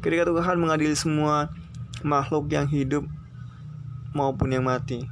Ketika 0.00 0.24
Tuhan 0.24 0.56
mengadili 0.56 0.96
semua 0.96 1.52
makhluk 2.00 2.48
yang 2.48 2.64
hidup 2.64 3.04
maupun 4.16 4.56
yang 4.56 4.64
mati. 4.64 5.04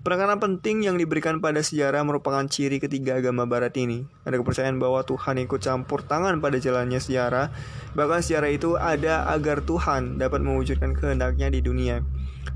Penekanan 0.00 0.40
penting 0.40 0.88
yang 0.88 0.96
diberikan 0.96 1.44
pada 1.44 1.60
sejarah 1.60 2.00
merupakan 2.08 2.40
ciri 2.48 2.80
ketiga 2.80 3.20
agama 3.20 3.44
barat 3.44 3.76
ini. 3.76 4.08
Ada 4.24 4.40
kepercayaan 4.40 4.80
bahwa 4.80 5.04
Tuhan 5.04 5.36
ikut 5.44 5.60
campur 5.60 6.00
tangan 6.00 6.40
pada 6.40 6.56
jalannya 6.56 6.96
sejarah, 6.96 7.52
bahkan 7.92 8.24
sejarah 8.24 8.48
itu 8.48 8.80
ada 8.80 9.28
agar 9.28 9.60
Tuhan 9.60 10.16
dapat 10.16 10.40
mewujudkan 10.40 10.96
kehendaknya 10.96 11.52
di 11.52 11.60
dunia. 11.60 12.00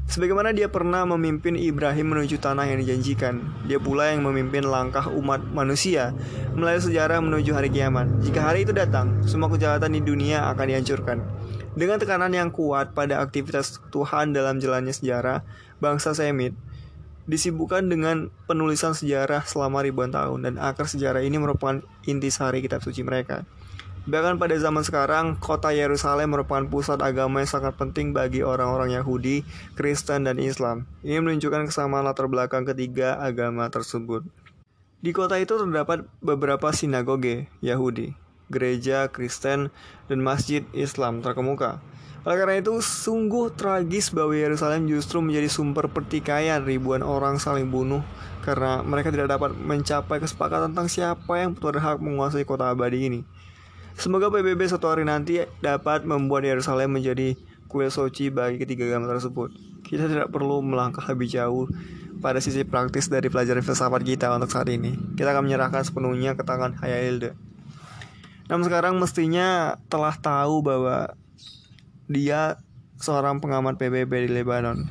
Sebagaimana 0.09 0.57
dia 0.57 0.73
pernah 0.73 1.05
memimpin 1.05 1.61
Ibrahim 1.61 2.17
menuju 2.17 2.41
tanah 2.41 2.65
yang 2.65 2.81
dijanjikan, 2.81 3.45
dia 3.69 3.77
pula 3.77 4.09
yang 4.09 4.25
memimpin 4.25 4.65
langkah 4.65 5.05
umat 5.13 5.45
manusia 5.45 6.17
melalui 6.57 6.81
sejarah 6.81 7.21
menuju 7.21 7.53
hari 7.53 7.69
kiamat. 7.69 8.09
Jika 8.25 8.41
hari 8.41 8.65
itu 8.65 8.73
datang, 8.73 9.21
semua 9.29 9.53
kejahatan 9.53 9.93
di 9.93 10.01
dunia 10.01 10.49
akan 10.49 10.65
dihancurkan. 10.65 11.21
Dengan 11.77 12.01
tekanan 12.01 12.33
yang 12.33 12.49
kuat 12.49 12.97
pada 12.97 13.21
aktivitas 13.21 13.85
Tuhan 13.93 14.33
dalam 14.33 14.65
jalannya 14.65 14.97
sejarah, 14.97 15.45
bangsa 15.77 16.17
Semit 16.17 16.57
disibukkan 17.25 17.89
dengan 17.89 18.29
penulisan 18.45 18.93
sejarah 18.93 19.45
selama 19.49 19.81
ribuan 19.81 20.13
tahun 20.13 20.45
dan 20.45 20.55
akar 20.61 20.85
sejarah 20.89 21.25
ini 21.25 21.41
merupakan 21.41 21.81
intisari 22.05 22.61
kitab 22.61 22.85
suci 22.85 23.01
mereka. 23.01 23.49
Bahkan 24.05 24.37
pada 24.37 24.53
zaman 24.61 24.85
sekarang, 24.85 25.41
kota 25.41 25.73
Yerusalem 25.73 26.37
merupakan 26.37 26.61
pusat 26.69 27.01
agama 27.01 27.41
yang 27.41 27.49
sangat 27.49 27.73
penting 27.81 28.13
bagi 28.13 28.45
orang-orang 28.45 28.93
Yahudi, 28.93 29.49
Kristen, 29.81 30.29
dan 30.29 30.37
Islam. 30.37 30.85
Ini 31.01 31.25
menunjukkan 31.25 31.73
kesamaan 31.73 32.05
latar 32.05 32.29
belakang 32.29 32.69
ketiga 32.69 33.17
agama 33.17 33.65
tersebut. 33.73 34.21
Di 35.01 35.17
kota 35.17 35.41
itu 35.41 35.57
terdapat 35.57 36.05
beberapa 36.21 36.69
sinagoge 36.77 37.49
Yahudi, 37.65 38.13
gereja 38.53 39.09
Kristen, 39.09 39.73
dan 40.13 40.21
masjid 40.21 40.69
Islam 40.77 41.25
terkemuka. 41.25 41.81
Oleh 42.25 42.37
karena 42.41 42.57
itu, 42.57 42.81
sungguh 42.81 43.53
tragis 43.53 44.09
bahwa 44.09 44.33
Yerusalem 44.33 44.89
justru 44.89 45.21
menjadi 45.21 45.53
sumber 45.53 45.93
pertikaian 45.93 46.65
ribuan 46.65 47.05
orang 47.05 47.37
saling 47.37 47.69
bunuh 47.69 48.01
karena 48.41 48.81
mereka 48.81 49.13
tidak 49.13 49.29
dapat 49.29 49.53
mencapai 49.53 50.25
kesepakatan 50.25 50.73
tentang 50.73 50.89
siapa 50.89 51.33
yang 51.37 51.53
berhak 51.53 52.01
menguasai 52.01 52.49
kota 52.49 52.73
abadi 52.73 53.13
ini. 53.13 53.21
Semoga 53.95 54.33
PBB 54.33 54.57
suatu 54.73 54.89
hari 54.89 55.05
nanti 55.05 55.45
dapat 55.61 56.09
membuat 56.09 56.49
Yerusalem 56.49 56.97
menjadi 56.97 57.37
kue 57.69 57.87
soci 57.93 58.33
bagi 58.33 58.57
ketiga 58.57 58.89
agama 58.89 59.13
tersebut. 59.13 59.53
Kita 59.85 60.09
tidak 60.09 60.33
perlu 60.33 60.65
melangkah 60.65 61.05
lebih 61.13 61.29
jauh 61.29 61.69
pada 62.25 62.41
sisi 62.41 62.65
praktis 62.65 63.13
dari 63.13 63.29
pelajaran 63.29 63.61
filsafat 63.61 64.01
kita 64.01 64.33
untuk 64.33 64.49
saat 64.49 64.73
ini. 64.73 64.97
Kita 65.13 65.29
akan 65.29 65.45
menyerahkan 65.45 65.85
sepenuhnya 65.85 66.33
ke 66.33 66.43
tangan 66.43 66.73
Hayalde. 66.81 67.37
Namun 68.49 68.65
sekarang 68.65 68.97
mestinya 68.97 69.77
telah 69.93 70.17
tahu 70.17 70.65
bahwa 70.65 71.13
dia 72.05 72.61
seorang 73.01 73.41
pengamat 73.41 73.81
PBB 73.81 74.29
di 74.29 74.31
Lebanon. 74.33 74.85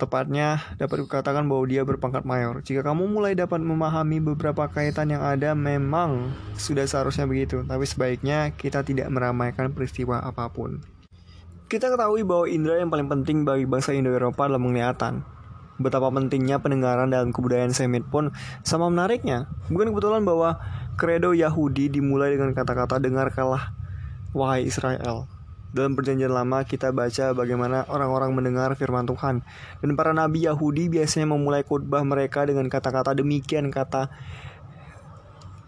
Tepatnya 0.00 0.64
dapat 0.80 1.04
dikatakan 1.04 1.44
bahwa 1.44 1.64
dia 1.68 1.84
berpangkat 1.84 2.24
mayor. 2.24 2.64
Jika 2.64 2.80
kamu 2.80 3.12
mulai 3.12 3.36
dapat 3.36 3.60
memahami 3.60 4.24
beberapa 4.24 4.64
kaitan 4.72 5.12
yang 5.12 5.20
ada, 5.20 5.52
memang 5.52 6.32
sudah 6.56 6.88
seharusnya 6.88 7.28
begitu. 7.28 7.60
Tapi 7.68 7.84
sebaiknya 7.84 8.56
kita 8.56 8.80
tidak 8.80 9.12
meramaikan 9.12 9.76
peristiwa 9.76 10.24
apa 10.24 10.48
pun. 10.48 10.80
Kita 11.68 11.92
ketahui 11.92 12.24
bahwa 12.24 12.48
indera 12.48 12.80
yang 12.80 12.88
paling 12.88 13.12
penting 13.12 13.44
bagi 13.44 13.68
bangsa 13.68 13.92
Indo-Eropa 13.92 14.48
adalah 14.48 14.58
penglihatan. 14.58 15.22
Betapa 15.78 16.10
pentingnya 16.10 16.58
pendengaran 16.58 17.14
dalam 17.14 17.30
kebudayaan 17.30 17.70
Semit 17.70 18.02
pun 18.08 18.34
sama 18.66 18.90
menariknya. 18.90 19.46
Bukan 19.70 19.94
kebetulan 19.94 20.26
bahwa 20.26 20.58
kredo 20.98 21.30
Yahudi 21.30 21.88
dimulai 21.92 22.34
dengan 22.34 22.58
kata-kata 22.58 22.98
dengarkanlah 22.98 23.70
wahai 24.34 24.66
Israel. 24.66 25.29
Dalam 25.70 25.94
perjanjian 25.94 26.34
lama 26.34 26.66
kita 26.66 26.90
baca 26.90 27.30
bagaimana 27.30 27.86
orang-orang 27.86 28.34
mendengar 28.34 28.74
firman 28.74 29.06
Tuhan. 29.06 29.46
Dan 29.78 29.94
para 29.94 30.10
nabi 30.10 30.42
Yahudi 30.42 30.90
biasanya 30.90 31.30
memulai 31.30 31.62
khotbah 31.62 32.02
mereka 32.02 32.42
dengan 32.42 32.66
kata-kata 32.66 33.14
demikian 33.14 33.70
kata 33.70 34.10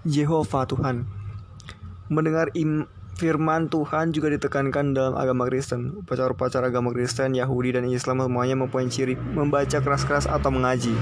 Jehovah 0.02 0.66
Tuhan. 0.66 1.06
Mendengar 2.10 2.50
im 2.58 2.90
firman 3.14 3.70
Tuhan 3.70 4.10
juga 4.10 4.34
ditekankan 4.34 4.90
dalam 4.90 5.14
agama 5.14 5.46
Kristen. 5.46 5.94
Upacara-upacara 6.02 6.74
agama 6.74 6.90
Kristen, 6.90 7.38
Yahudi, 7.38 7.78
dan 7.78 7.86
Islam 7.86 8.26
semuanya 8.26 8.58
mempunyai 8.58 8.90
ciri 8.90 9.14
membaca 9.14 9.78
keras-keras 9.78 10.26
atau 10.26 10.50
mengaji. 10.50 10.98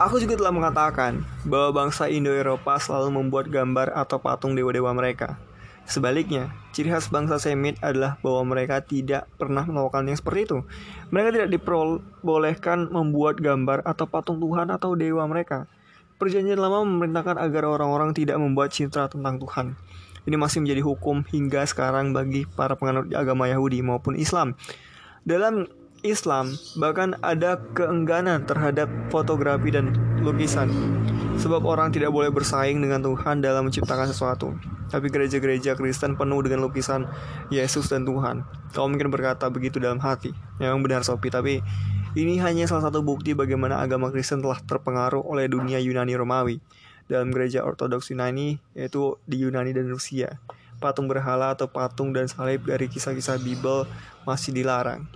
Aku 0.00 0.16
juga 0.16 0.40
telah 0.40 0.54
mengatakan 0.54 1.26
bahwa 1.44 1.84
bangsa 1.84 2.08
Indo-Eropa 2.08 2.80
selalu 2.80 3.20
membuat 3.20 3.52
gambar 3.52 3.92
atau 3.92 4.16
patung 4.16 4.56
dewa-dewa 4.56 4.94
mereka 4.96 5.36
Sebaliknya, 5.88 6.52
ciri 6.76 6.92
khas 6.92 7.08
bangsa 7.08 7.40
Semit 7.40 7.80
adalah 7.80 8.20
bahwa 8.20 8.52
mereka 8.52 8.84
tidak 8.84 9.24
pernah 9.40 9.64
melakukan 9.64 10.04
yang 10.04 10.20
seperti 10.20 10.40
itu. 10.44 10.58
Mereka 11.08 11.28
tidak 11.32 11.50
diperbolehkan 11.56 12.92
membuat 12.92 13.40
gambar 13.40 13.80
atau 13.88 14.04
patung 14.04 14.36
Tuhan 14.36 14.68
atau 14.68 14.92
dewa 14.92 15.24
mereka. 15.24 15.64
Perjanjian 16.20 16.60
lama 16.60 16.84
memerintahkan 16.84 17.40
agar 17.40 17.64
orang-orang 17.64 18.12
tidak 18.12 18.36
membuat 18.36 18.68
citra 18.76 19.08
tentang 19.08 19.40
Tuhan. 19.40 19.80
Ini 20.28 20.36
masih 20.36 20.60
menjadi 20.60 20.84
hukum 20.84 21.24
hingga 21.24 21.64
sekarang 21.64 22.12
bagi 22.12 22.44
para 22.44 22.76
penganut 22.76 23.08
agama 23.16 23.48
Yahudi 23.48 23.80
maupun 23.80 24.12
Islam. 24.12 24.60
Dalam 25.24 25.64
Islam 26.04 26.52
bahkan 26.76 27.16
ada 27.24 27.56
keengganan 27.72 28.44
terhadap 28.44 28.92
fotografi 29.08 29.72
dan 29.72 29.96
lukisan. 30.20 30.68
Sebab 31.38 31.62
orang 31.62 31.94
tidak 31.94 32.10
boleh 32.10 32.34
bersaing 32.34 32.82
dengan 32.82 32.98
Tuhan 32.98 33.38
dalam 33.38 33.70
menciptakan 33.70 34.10
sesuatu. 34.10 34.58
Tapi 34.90 35.06
gereja-gereja 35.06 35.78
Kristen 35.78 36.18
penuh 36.18 36.42
dengan 36.42 36.66
lukisan 36.66 37.06
Yesus 37.54 37.86
dan 37.86 38.02
Tuhan. 38.02 38.42
Kau 38.74 38.90
mungkin 38.90 39.06
berkata 39.14 39.46
begitu 39.46 39.78
dalam 39.78 40.02
hati. 40.02 40.34
Memang 40.58 40.82
benar 40.82 41.06
Sopi, 41.06 41.30
tapi 41.30 41.62
ini 42.18 42.42
hanya 42.42 42.66
salah 42.66 42.90
satu 42.90 43.06
bukti 43.06 43.38
bagaimana 43.38 43.78
agama 43.78 44.10
Kristen 44.10 44.42
telah 44.42 44.58
terpengaruh 44.58 45.22
oleh 45.22 45.46
dunia 45.46 45.78
Yunani 45.78 46.18
Romawi. 46.18 46.58
Dalam 47.06 47.30
gereja 47.30 47.62
Ortodoks 47.62 48.10
Yunani, 48.10 48.58
yaitu 48.74 49.14
di 49.24 49.38
Yunani 49.40 49.70
dan 49.70 49.86
Rusia. 49.86 50.42
Patung 50.82 51.06
berhala 51.06 51.54
atau 51.54 51.70
patung 51.70 52.10
dan 52.10 52.26
salib 52.26 52.66
dari 52.66 52.90
kisah-kisah 52.90 53.38
Bible 53.38 53.86
masih 54.26 54.50
dilarang. 54.50 55.06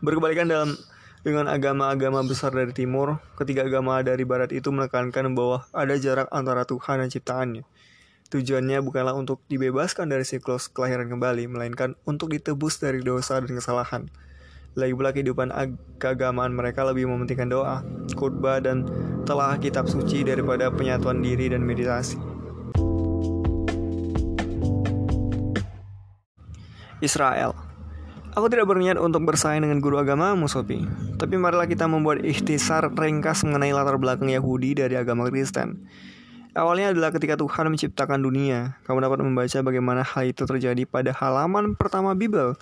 Berkebalikan 0.00 0.48
dalam 0.48 0.80
dengan 1.20 1.52
agama-agama 1.52 2.24
besar 2.24 2.48
dari 2.56 2.72
timur, 2.72 3.20
ketiga 3.36 3.68
agama 3.68 4.00
dari 4.00 4.24
barat 4.24 4.56
itu 4.56 4.72
menekankan 4.72 5.36
bahwa 5.36 5.68
ada 5.76 5.92
jarak 6.00 6.28
antara 6.32 6.64
Tuhan 6.64 7.04
dan 7.04 7.12
ciptaannya. 7.12 7.64
Tujuannya 8.30 8.78
bukanlah 8.80 9.12
untuk 9.12 9.42
dibebaskan 9.50 10.08
dari 10.08 10.24
siklus 10.24 10.70
kelahiran 10.72 11.10
kembali, 11.12 11.50
melainkan 11.50 11.98
untuk 12.08 12.32
ditebus 12.32 12.80
dari 12.80 13.04
dosa 13.04 13.42
dan 13.42 13.52
kesalahan. 13.52 14.08
Lagi 14.78 14.94
pula 14.94 15.10
kehidupan 15.10 15.50
keagamaan 15.98 16.54
mereka 16.54 16.86
lebih 16.86 17.10
mementingkan 17.10 17.50
doa, 17.50 17.82
khutbah, 18.14 18.62
dan 18.62 18.86
telah 19.26 19.58
kitab 19.58 19.90
suci 19.90 20.22
daripada 20.22 20.70
penyatuan 20.70 21.20
diri 21.20 21.50
dan 21.50 21.66
meditasi. 21.66 22.16
Israel. 27.02 27.69
Aku 28.30 28.46
tidak 28.46 28.70
berniat 28.70 28.94
untuk 28.94 29.26
bersaing 29.26 29.66
dengan 29.66 29.82
guru 29.82 29.98
agama 29.98 30.38
Sopi. 30.46 30.86
Tapi 31.18 31.34
marilah 31.34 31.66
kita 31.66 31.90
membuat 31.90 32.22
ikhtisar 32.22 32.86
ringkas 32.94 33.42
mengenai 33.42 33.74
latar 33.74 33.98
belakang 33.98 34.30
Yahudi 34.30 34.78
dari 34.78 34.94
agama 34.94 35.26
Kristen. 35.26 35.90
Awalnya 36.54 36.94
adalah 36.94 37.10
ketika 37.10 37.34
Tuhan 37.34 37.74
menciptakan 37.74 38.22
dunia. 38.22 38.78
Kamu 38.86 39.02
dapat 39.02 39.26
membaca 39.26 39.58
bagaimana 39.66 40.06
hal 40.06 40.30
itu 40.30 40.46
terjadi 40.46 40.86
pada 40.86 41.10
halaman 41.10 41.74
pertama 41.74 42.14
Bible. 42.14 42.54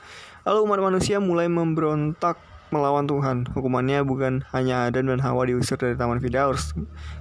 Lalu 0.48 0.58
umat 0.64 0.80
manusia 0.80 1.20
mulai 1.20 1.52
memberontak 1.52 2.40
melawan 2.72 3.04
Tuhan. 3.04 3.48
Hukumannya 3.52 4.04
bukan 4.08 4.48
hanya 4.56 4.88
Adam 4.88 5.12
dan 5.12 5.20
Hawa 5.20 5.48
diusir 5.48 5.76
dari 5.76 5.96
Taman 6.00 6.20
Firdaus, 6.20 6.72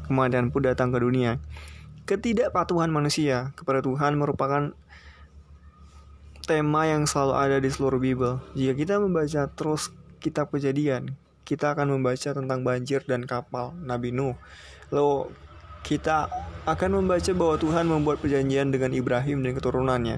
kematian 0.07 0.55
pun 0.55 0.63
datang 0.63 0.95
ke 0.95 1.03
dunia. 1.03 1.39
Ketidakpatuhan 2.07 2.87
manusia 2.87 3.51
kepada 3.59 3.83
Tuhan 3.83 4.15
merupakan 4.15 4.71
tema 6.47 6.87
yang 6.87 7.03
selalu 7.03 7.33
ada 7.35 7.57
di 7.59 7.67
seluruh 7.67 7.99
Bible. 7.99 8.39
Jika 8.55 8.73
kita 8.79 8.95
membaca 9.03 9.51
terus 9.51 9.91
kitab 10.23 10.47
kejadian, 10.49 11.19
kita 11.43 11.75
akan 11.75 11.99
membaca 11.99 12.31
tentang 12.31 12.63
banjir 12.63 13.03
dan 13.03 13.27
kapal 13.27 13.75
Nabi 13.83 14.15
Nuh. 14.15 14.39
Lalu 14.87 15.35
kita 15.83 16.31
akan 16.63 17.03
membaca 17.03 17.31
bahwa 17.35 17.55
Tuhan 17.59 17.85
membuat 17.91 18.23
perjanjian 18.23 18.71
dengan 18.71 18.95
Ibrahim 18.95 19.43
dan 19.43 19.51
keturunannya. 19.59 20.17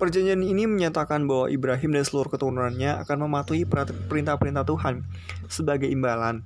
Perjanjian 0.00 0.42
ini 0.42 0.66
menyatakan 0.66 1.28
bahwa 1.28 1.46
Ibrahim 1.52 1.94
dan 1.94 2.02
seluruh 2.02 2.32
keturunannya 2.32 2.98
akan 3.06 3.28
mematuhi 3.28 3.68
perintah-perintah 4.08 4.64
Tuhan 4.66 5.06
sebagai 5.46 5.86
imbalan. 5.86 6.42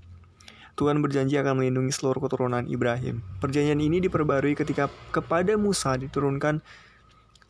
Tuhan 0.77 1.01
berjanji 1.01 1.41
akan 1.41 1.57
melindungi 1.57 1.89
seluruh 1.89 2.21
keturunan 2.21 2.69
Ibrahim. 2.69 3.25
Perjanjian 3.41 3.81
ini 3.81 3.97
diperbarui 4.05 4.53
ketika 4.53 4.93
kepada 5.09 5.57
Musa 5.57 5.97
diturunkan 5.97 6.61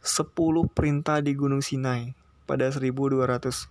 10 0.07 0.31
perintah 0.71 1.19
di 1.19 1.35
Gunung 1.35 1.61
Sinai 1.61 2.15
pada 2.47 2.71
1200 2.71 3.67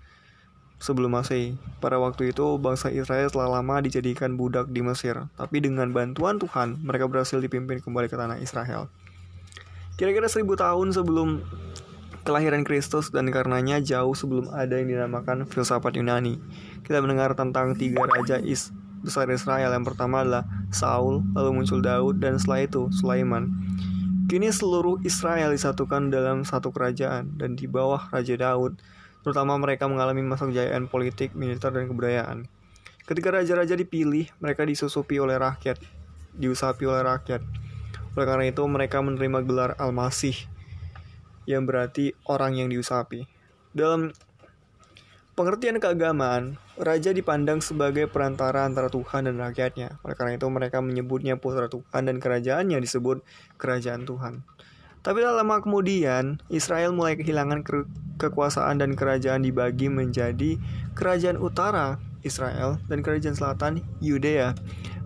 sebelum 0.77 1.15
Masehi. 1.15 1.56
Pada 1.80 1.96
waktu 1.98 2.36
itu, 2.36 2.60
bangsa 2.60 2.92
Israel 2.92 3.32
telah 3.32 3.60
lama 3.60 3.80
dijadikan 3.80 4.36
budak 4.36 4.70
di 4.70 4.84
Mesir, 4.84 5.32
tapi 5.39 5.63
dengan 5.63 5.89
bantuan 5.96 6.38
Tuhan, 6.38 6.84
mereka 6.84 7.08
berhasil 7.08 7.39
dipimpin 7.39 7.80
kembali 7.80 8.12
ke 8.12 8.20
tanah 8.20 8.38
Israel. 8.44 8.92
Kira-kira 9.96 10.27
seribu 10.27 10.60
tahun 10.60 10.92
sebelum 10.92 11.39
kelahiran 12.27 12.68
Kristus 12.68 13.13
dan 13.13 13.32
karenanya 13.32 13.80
jauh 13.80 14.12
sebelum 14.12 14.51
ada 14.51 14.75
yang 14.75 14.92
dinamakan 14.92 15.48
filsafat 15.48 15.96
Yunani. 15.96 16.42
Kita 16.84 17.00
mendengar 17.00 17.32
tentang 17.38 17.77
tiga 17.80 18.04
raja 18.04 18.42
is 18.44 18.75
besar 19.06 19.30
Israel. 19.32 19.72
Yang 19.72 19.94
pertama 19.94 20.25
adalah 20.25 20.44
Saul, 20.74 21.22
lalu 21.38 21.62
muncul 21.62 21.80
Daud, 21.80 22.20
dan 22.20 22.42
setelah 22.42 22.65
itu 22.65 22.89
Sulaiman. 22.92 23.54
Kini 24.25 24.50
seluruh 24.50 25.05
Israel 25.05 25.53
disatukan 25.53 26.10
dalam 26.10 26.41
satu 26.41 26.74
kerajaan 26.74 27.38
dan 27.38 27.53
di 27.53 27.70
bawah 27.70 28.10
Raja 28.10 28.34
Daud, 28.34 28.82
terutama 29.22 29.53
mereka 29.62 29.86
mengalami 29.86 30.25
masa 30.25 30.50
kejayaan 30.50 30.89
politik, 30.89 31.38
militer, 31.38 31.70
dan 31.70 31.86
kebudayaan. 31.86 32.50
Ketika 33.05 33.29
raja-raja 33.29 33.77
dipilih, 33.77 34.25
mereka 34.41 34.65
disusupi 34.65 35.22
oleh 35.22 35.38
rakyat, 35.38 35.77
diusapi 36.41 36.89
oleh 36.89 37.05
rakyat. 37.05 37.46
Oleh 38.17 38.25
karena 38.25 38.50
itu, 38.50 38.65
mereka 38.65 38.98
menerima 38.98 39.46
gelar 39.46 39.72
Al-Masih, 39.77 40.34
yang 41.46 41.70
berarti 41.70 42.17
orang 42.25 42.58
yang 42.58 42.74
diusapi. 42.74 43.29
Dalam 43.77 44.10
pengertian 45.36 45.84
keagamaan, 45.84 46.56
raja 46.80 47.12
dipandang 47.12 47.60
sebagai 47.60 48.08
perantara 48.08 48.63
antara 48.63 48.88
Tuhan 48.88 49.27
dan 49.27 49.36
rakyatnya. 49.36 50.00
Oleh 50.08 50.15
karena 50.15 50.39
itu 50.39 50.48
mereka 50.48 50.80
menyebutnya 50.80 51.36
putra 51.36 51.68
Tuhan 51.68 52.08
dan 52.08 52.24
kerajaannya 52.24 52.80
disebut 52.80 53.20
kerajaan 53.60 54.07
Tuhan. 54.07 54.48
Tapi 55.03 55.22
tak 55.22 55.38
lama 55.38 55.62
kemudian, 55.62 56.42
Israel 56.50 56.96
mulai 56.96 57.20
kehilangan 57.20 57.62
ke 57.62 57.86
kekuasaan 58.18 58.79
dan 58.81 58.96
kerajaan 58.96 59.44
dibagi 59.44 59.92
menjadi 59.92 60.57
kerajaan 60.96 61.38
utara 61.38 62.00
Israel 62.24 62.81
dan 62.90 63.03
kerajaan 63.05 63.36
selatan 63.38 63.83
Yudea. 64.01 64.55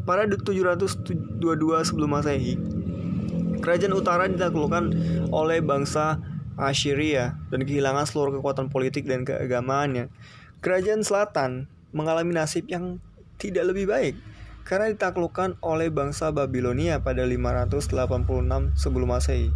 Pada 0.08 0.24
722 0.30 1.42
sebelum 1.84 2.16
Masehi, 2.16 2.56
kerajaan 3.60 3.98
utara 3.98 4.30
ditaklukkan 4.30 4.94
oleh 5.36 5.60
bangsa 5.60 6.22
Assyria 6.60 7.40
dan 7.50 7.64
kehilangan 7.64 8.04
seluruh 8.06 8.38
kekuatan 8.40 8.68
politik 8.68 9.08
dan 9.08 9.24
keagamaannya. 9.24 10.12
Kerajaan 10.60 11.08
Selatan 11.08 11.72
mengalami 11.96 12.36
nasib 12.36 12.68
yang 12.68 13.00
tidak 13.40 13.72
lebih 13.72 13.88
baik 13.88 14.16
karena 14.68 14.92
ditaklukkan 14.94 15.58
oleh 15.66 15.90
bangsa 15.90 16.30
Babilonia 16.30 17.02
pada 17.02 17.26
586 17.26 17.90
sebelum 18.78 19.10
Masehi. 19.10 19.50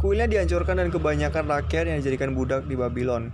Kuilnya 0.00 0.24
dihancurkan 0.24 0.80
dan 0.80 0.88
kebanyakan 0.88 1.44
rakyat 1.44 1.84
yang 1.92 1.98
dijadikan 2.00 2.32
budak 2.32 2.64
di 2.64 2.72
Babylon. 2.72 3.28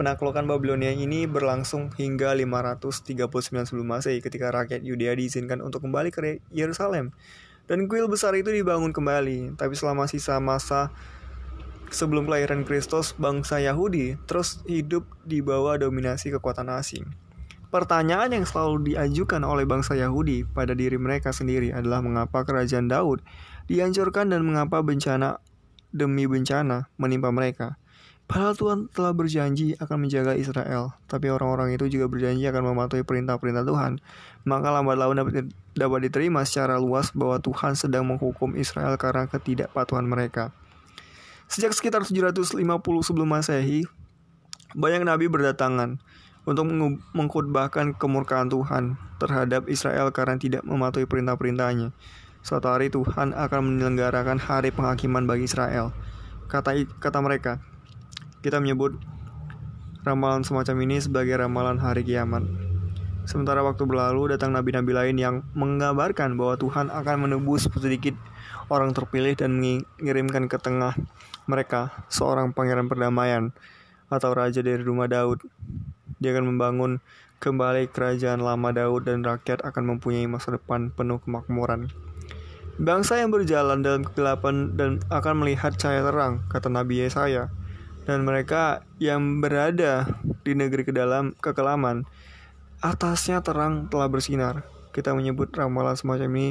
Penaklukan 0.00 0.48
Babilonia 0.48 0.90
ini 0.90 1.28
berlangsung 1.28 1.92
hingga 1.94 2.32
539 2.34 3.22
sebelum 3.68 3.86
Masehi 3.86 4.18
ketika 4.18 4.50
rakyat 4.50 4.82
Yudea 4.82 5.14
diizinkan 5.14 5.62
untuk 5.62 5.86
kembali 5.86 6.10
ke 6.10 6.42
Yerusalem. 6.50 7.14
Dan 7.66 7.90
kuil 7.90 8.06
besar 8.06 8.34
itu 8.38 8.50
dibangun 8.50 8.94
kembali, 8.94 9.58
tapi 9.58 9.74
selama 9.74 10.06
sisa 10.06 10.38
masa 10.38 10.94
sebelum 11.96 12.28
kelahiran 12.28 12.68
Kristus, 12.68 13.16
bangsa 13.16 13.56
Yahudi 13.56 14.20
terus 14.28 14.60
hidup 14.68 15.08
di 15.24 15.40
bawah 15.40 15.80
dominasi 15.80 16.28
kekuatan 16.36 16.68
asing. 16.68 17.08
Pertanyaan 17.72 18.30
yang 18.30 18.44
selalu 18.44 18.92
diajukan 18.92 19.40
oleh 19.42 19.64
bangsa 19.64 19.96
Yahudi 19.96 20.44
pada 20.44 20.76
diri 20.76 21.00
mereka 21.00 21.32
sendiri 21.32 21.72
adalah 21.72 22.04
mengapa 22.04 22.44
kerajaan 22.44 22.86
Daud 22.92 23.24
dihancurkan 23.66 24.30
dan 24.30 24.44
mengapa 24.44 24.84
bencana 24.84 25.42
demi 25.90 26.28
bencana 26.28 26.92
menimpa 27.00 27.32
mereka. 27.32 27.80
Padahal 28.26 28.58
Tuhan 28.58 28.78
telah 28.90 29.14
berjanji 29.14 29.78
akan 29.78 30.02
menjaga 30.02 30.34
Israel, 30.34 30.98
tapi 31.06 31.30
orang-orang 31.30 31.78
itu 31.78 31.86
juga 31.86 32.10
berjanji 32.10 32.42
akan 32.50 32.74
mematuhi 32.74 33.06
perintah-perintah 33.06 33.62
Tuhan. 33.62 34.02
Maka 34.42 34.68
lambat 34.74 34.98
laun 34.98 35.14
dapat, 35.22 35.46
dapat 35.78 35.98
diterima 36.10 36.42
secara 36.42 36.74
luas 36.82 37.14
bahwa 37.14 37.38
Tuhan 37.38 37.78
sedang 37.78 38.02
menghukum 38.02 38.58
Israel 38.58 38.98
karena 38.98 39.30
ketidakpatuhan 39.30 40.10
mereka. 40.10 40.50
Sejak 41.46 41.72
sekitar 41.78 42.02
750 42.02 42.58
sebelum 43.06 43.30
Masehi, 43.30 43.86
banyak 44.74 45.06
nabi 45.06 45.30
berdatangan 45.30 46.02
untuk 46.46 46.66
mengkhotbahkan 47.14 47.94
kemurkaan 47.98 48.50
Tuhan 48.50 48.98
terhadap 49.22 49.70
Israel 49.70 50.10
karena 50.10 50.38
tidak 50.38 50.62
mematuhi 50.66 51.06
perintah-perintahnya. 51.06 51.94
Suatu 52.42 52.70
hari 52.70 52.90
Tuhan 52.90 53.34
akan 53.34 53.60
menyelenggarakan 53.62 54.38
hari 54.38 54.70
penghakiman 54.70 55.26
bagi 55.26 55.50
Israel. 55.50 55.90
Kata 56.46 56.78
kata 57.02 57.18
mereka, 57.18 57.58
kita 58.42 58.62
menyebut 58.62 58.94
ramalan 60.06 60.46
semacam 60.46 60.86
ini 60.86 61.02
sebagai 61.02 61.34
ramalan 61.34 61.82
hari 61.82 62.06
kiamat. 62.06 62.46
Sementara 63.26 63.58
waktu 63.66 63.82
berlalu, 63.82 64.30
datang 64.30 64.54
nabi-nabi 64.54 64.94
lain 64.94 65.18
yang 65.18 65.42
menggambarkan 65.58 66.38
bahwa 66.38 66.54
Tuhan 66.54 66.94
akan 66.94 67.26
menebus 67.26 67.66
sedikit 67.66 68.14
orang 68.70 68.94
terpilih 68.94 69.34
dan 69.34 69.58
mengirimkan 69.58 70.46
ke 70.46 70.54
tengah 70.62 70.94
mereka 71.46 72.06
seorang 72.10 72.50
pangeran 72.50 72.90
perdamaian 72.90 73.54
atau 74.10 74.30
raja 74.34 74.62
dari 74.62 74.82
rumah 74.82 75.10
Daud. 75.10 75.42
Dia 76.18 76.34
akan 76.34 76.54
membangun 76.54 77.02
kembali 77.38 77.90
kerajaan 77.90 78.42
lama 78.42 78.70
Daud 78.72 79.06
dan 79.06 79.22
rakyat 79.22 79.62
akan 79.62 79.96
mempunyai 79.96 80.26
masa 80.26 80.54
depan 80.54 80.90
penuh 80.94 81.22
kemakmuran. 81.22 81.90
Bangsa 82.76 83.16
yang 83.16 83.32
berjalan 83.32 83.80
dalam 83.80 84.04
kegelapan 84.04 84.76
dan 84.76 85.00
akan 85.08 85.40
melihat 85.40 85.72
cahaya 85.80 86.04
terang, 86.04 86.44
kata 86.52 86.68
Nabi 86.68 87.00
Yesaya. 87.00 87.48
Dan 88.04 88.22
mereka 88.22 88.84
yang 89.02 89.42
berada 89.42 90.06
di 90.46 90.52
negeri 90.54 90.86
ke 90.86 90.92
dalam 90.92 91.34
kekelaman, 91.40 92.06
atasnya 92.84 93.40
terang 93.40 93.88
telah 93.88 94.06
bersinar. 94.12 94.62
Kita 94.92 95.16
menyebut 95.16 95.50
ramalan 95.56 95.96
semacam 95.96 96.28
ini 96.36 96.48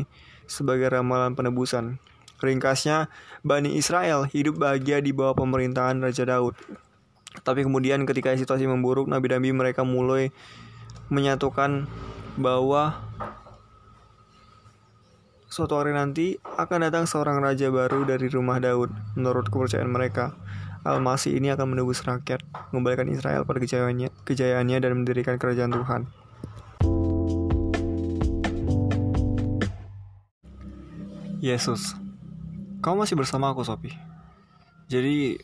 sebagai 0.49 0.89
ramalan 0.89 1.38
penebusan. 1.38 2.01
Ringkasnya, 2.43 3.08
Bani 3.45 3.80
Israel 3.80 4.28
hidup 4.28 4.60
bahagia 4.60 5.00
di 5.00 5.15
bawah 5.15 5.36
pemerintahan 5.38 6.04
Raja 6.04 6.28
Daud. 6.28 6.56
Tapi 7.43 7.63
kemudian 7.67 8.04
ketika 8.08 8.36
situasi 8.36 8.67
memburuk, 8.67 9.08
nabi-nabi 9.08 9.52
mereka 9.52 9.84
mulai 9.84 10.32
menyatukan 11.12 11.88
bahwa 12.36 13.00
suatu 15.48 15.80
hari 15.80 15.95
nanti 15.95 16.36
akan 16.43 16.91
datang 16.91 17.06
seorang 17.08 17.39
raja 17.39 17.71
baru 17.71 18.04
dari 18.04 18.28
rumah 18.28 18.60
Daud. 18.60 18.91
Menurut 19.15 19.48
kepercayaan 19.48 19.88
mereka, 19.88 20.36
Al-Masih 20.84 21.36
ini 21.39 21.50
akan 21.50 21.76
menebus 21.76 22.04
rakyat, 22.04 22.43
mengembalikan 22.69 23.08
Israel 23.08 23.48
pada 23.48 23.63
kejayaannya, 23.63 24.12
kejayaannya 24.28 24.78
dan 24.84 24.91
mendirikan 25.00 25.36
kerajaan 25.39 25.71
Tuhan. 25.71 26.02
Yesus 31.45 32.05
kamu 32.86 33.02
masih 33.02 33.17
bersama 33.17 33.50
aku, 33.50 33.65
Sopi. 33.65 33.98
Jadi, 34.86 35.41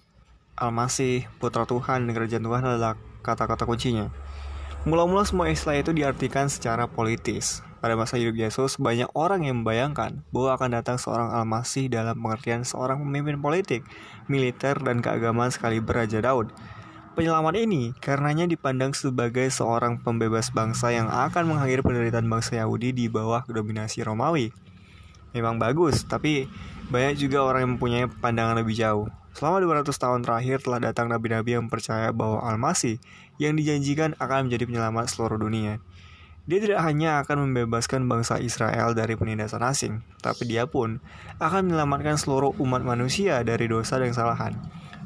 Al-Masih, 0.54 1.26
Putra 1.42 1.66
Tuhan, 1.66 2.06
dan 2.06 2.14
Kerajaan 2.14 2.46
Tuhan 2.46 2.62
adalah 2.62 2.94
kata-kata 3.26 3.66
kuncinya. 3.66 4.14
Mula-mula 4.86 5.26
semua 5.26 5.50
istilah 5.50 5.82
itu 5.82 5.90
diartikan 5.90 6.54
secara 6.54 6.86
politis. 6.86 7.66
Pada 7.82 7.98
masa 7.98 8.22
hidup 8.22 8.38
Yesus, 8.38 8.78
banyak 8.78 9.10
orang 9.18 9.42
yang 9.50 9.66
membayangkan 9.66 10.22
bahwa 10.30 10.54
akan 10.54 10.70
datang 10.78 11.02
seorang 11.02 11.34
Almasih 11.34 11.90
dalam 11.90 12.14
pengertian 12.14 12.62
seorang 12.62 13.02
pemimpin 13.02 13.42
politik, 13.42 13.82
militer, 14.30 14.78
dan 14.78 15.02
keagamaan 15.02 15.50
sekali 15.50 15.82
Raja 15.82 16.22
Daud. 16.22 16.54
Penyelamat 17.18 17.58
ini 17.58 17.98
karenanya 17.98 18.46
dipandang 18.46 18.94
sebagai 18.94 19.50
seorang 19.50 19.98
pembebas 19.98 20.54
bangsa 20.54 20.94
yang 20.94 21.10
akan 21.10 21.50
mengakhiri 21.50 21.82
penderitaan 21.82 22.30
bangsa 22.30 22.62
Yahudi 22.62 22.94
di 22.94 23.10
bawah 23.10 23.42
dominasi 23.50 24.06
Romawi. 24.06 24.54
Memang 25.32 25.60
bagus, 25.60 26.04
tapi 26.04 26.48
banyak 26.92 27.16
juga 27.16 27.44
orang 27.44 27.62
yang 27.64 27.72
mempunyai 27.80 28.06
pandangan 28.08 28.60
lebih 28.60 28.76
jauh. 28.76 29.08
Selama 29.32 29.64
200 29.64 29.96
tahun 29.96 30.22
terakhir 30.28 30.68
telah 30.68 30.80
datang 30.92 31.08
nabi-nabi 31.08 31.56
yang 31.56 31.72
percaya 31.72 32.12
bahwa 32.12 32.44
Al-Masih 32.44 33.00
yang 33.40 33.56
dijanjikan 33.56 34.14
akan 34.20 34.52
menjadi 34.52 34.68
penyelamat 34.68 35.06
seluruh 35.08 35.40
dunia. 35.40 35.80
Dia 36.50 36.60
tidak 36.60 36.84
hanya 36.84 37.24
akan 37.24 37.48
membebaskan 37.48 38.04
bangsa 38.12 38.42
Israel 38.42 38.92
dari 38.92 39.16
penindasan 39.16 39.64
asing, 39.64 40.04
tapi 40.20 40.50
dia 40.50 40.68
pun 40.68 41.00
akan 41.40 41.72
menyelamatkan 41.72 42.20
seluruh 42.20 42.52
umat 42.60 42.84
manusia 42.84 43.40
dari 43.46 43.72
dosa 43.72 44.02
dan 44.02 44.12
kesalahan. 44.12 44.58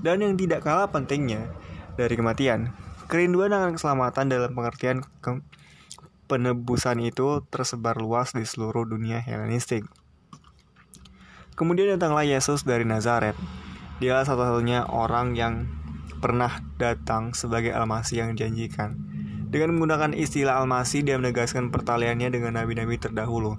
Dan 0.01 0.25
yang 0.25 0.33
tidak 0.39 0.65
kalah 0.65 0.89
pentingnya, 0.89 1.45
dari 1.95 2.15
kematian. 2.19 2.75
Kerinduan 3.07 3.55
akan 3.55 3.79
keselamatan 3.79 4.27
dalam 4.27 4.51
pengertian 4.51 5.03
ke 5.23 5.39
penebusan 6.25 6.99
itu 7.05 7.45
tersebar 7.47 7.95
luas 7.99 8.33
di 8.35 8.43
seluruh 8.43 8.83
dunia 8.83 9.21
Helenistik. 9.21 9.85
Kemudian 11.55 11.95
datanglah 11.95 12.27
Yesus 12.27 12.67
dari 12.67 12.83
Nazaret. 12.83 13.35
Dia 14.03 14.27
satu-satunya 14.27 14.91
orang 14.91 15.39
yang 15.39 15.71
pernah 16.19 16.59
datang 16.75 17.31
sebagai 17.31 17.71
Almasih 17.71 18.27
yang 18.27 18.29
dijanjikan. 18.35 18.99
Dengan 19.47 19.71
menggunakan 19.71 20.11
istilah 20.11 20.59
Almasih, 20.59 21.07
dia 21.07 21.15
menegaskan 21.15 21.71
pertaliannya 21.71 22.27
dengan 22.27 22.59
nabi-nabi 22.59 22.99
terdahulu. 22.99 23.55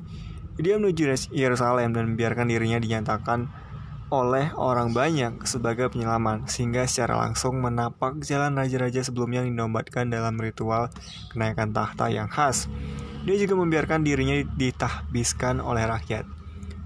Dia 0.60 0.76
menuju 0.76 1.32
Yerusalem 1.32 1.96
dan 1.96 2.12
membiarkan 2.12 2.52
dirinya 2.52 2.76
dinyatakan 2.76 3.48
oleh 4.12 4.52
orang 4.54 4.92
banyak 4.92 5.42
sebagai 5.48 5.88
penyelaman, 5.90 6.46
sehingga 6.46 6.84
secara 6.84 7.16
langsung 7.16 7.58
menapak 7.58 8.20
jalan 8.22 8.54
raja-raja 8.54 9.02
sebelumnya 9.02 9.42
yang 9.42 9.56
dinobatkan 9.56 10.12
dalam 10.12 10.36
ritual 10.38 10.92
kenaikan 11.32 11.72
tahta 11.72 12.12
yang 12.12 12.28
khas. 12.28 12.68
Dia 13.26 13.34
juga 13.40 13.58
membiarkan 13.58 14.06
dirinya 14.06 14.38
ditahbiskan 14.54 15.58
oleh 15.58 15.88
rakyat. 15.88 16.22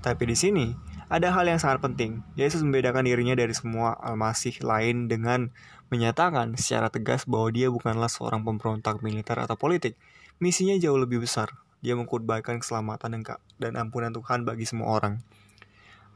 Tapi 0.00 0.22
di 0.24 0.36
sini, 0.38 0.66
ada 1.10 1.34
hal 1.34 1.42
yang 1.42 1.58
sangat 1.58 1.82
penting. 1.82 2.22
Yesus 2.38 2.62
membedakan 2.62 3.02
dirinya 3.02 3.34
dari 3.34 3.50
semua 3.50 3.98
almasih 3.98 4.54
lain 4.62 5.10
dengan 5.10 5.50
menyatakan 5.90 6.54
secara 6.54 6.86
tegas 6.86 7.26
bahwa 7.26 7.50
dia 7.50 7.66
bukanlah 7.66 8.06
seorang 8.06 8.46
pemberontak 8.46 9.02
militer 9.02 9.34
atau 9.42 9.58
politik. 9.58 9.98
Misinya 10.38 10.78
jauh 10.78 10.96
lebih 10.96 11.18
besar. 11.18 11.50
Dia 11.82 11.98
mengkhotbahkan 11.98 12.62
keselamatan 12.62 13.26
dan 13.58 13.72
ampunan 13.74 14.14
Tuhan 14.14 14.46
bagi 14.46 14.70
semua 14.70 15.02
orang. 15.02 15.18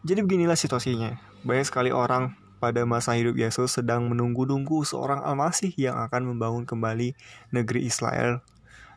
Jadi 0.07 0.23
beginilah 0.23 0.55
situasinya. 0.55 1.19
Banyak 1.43 1.67
sekali 1.67 1.91
orang 1.91 2.39
pada 2.63 2.87
masa 2.87 3.19
hidup 3.19 3.35
Yesus 3.35 3.75
sedang 3.75 4.07
menunggu-nunggu 4.07 4.87
seorang 4.87 5.27
almasih 5.27 5.75
yang 5.75 5.99
akan 6.07 6.33
membangun 6.33 6.65
kembali 6.71 7.19
negeri 7.51 7.83
Israel 7.83 8.47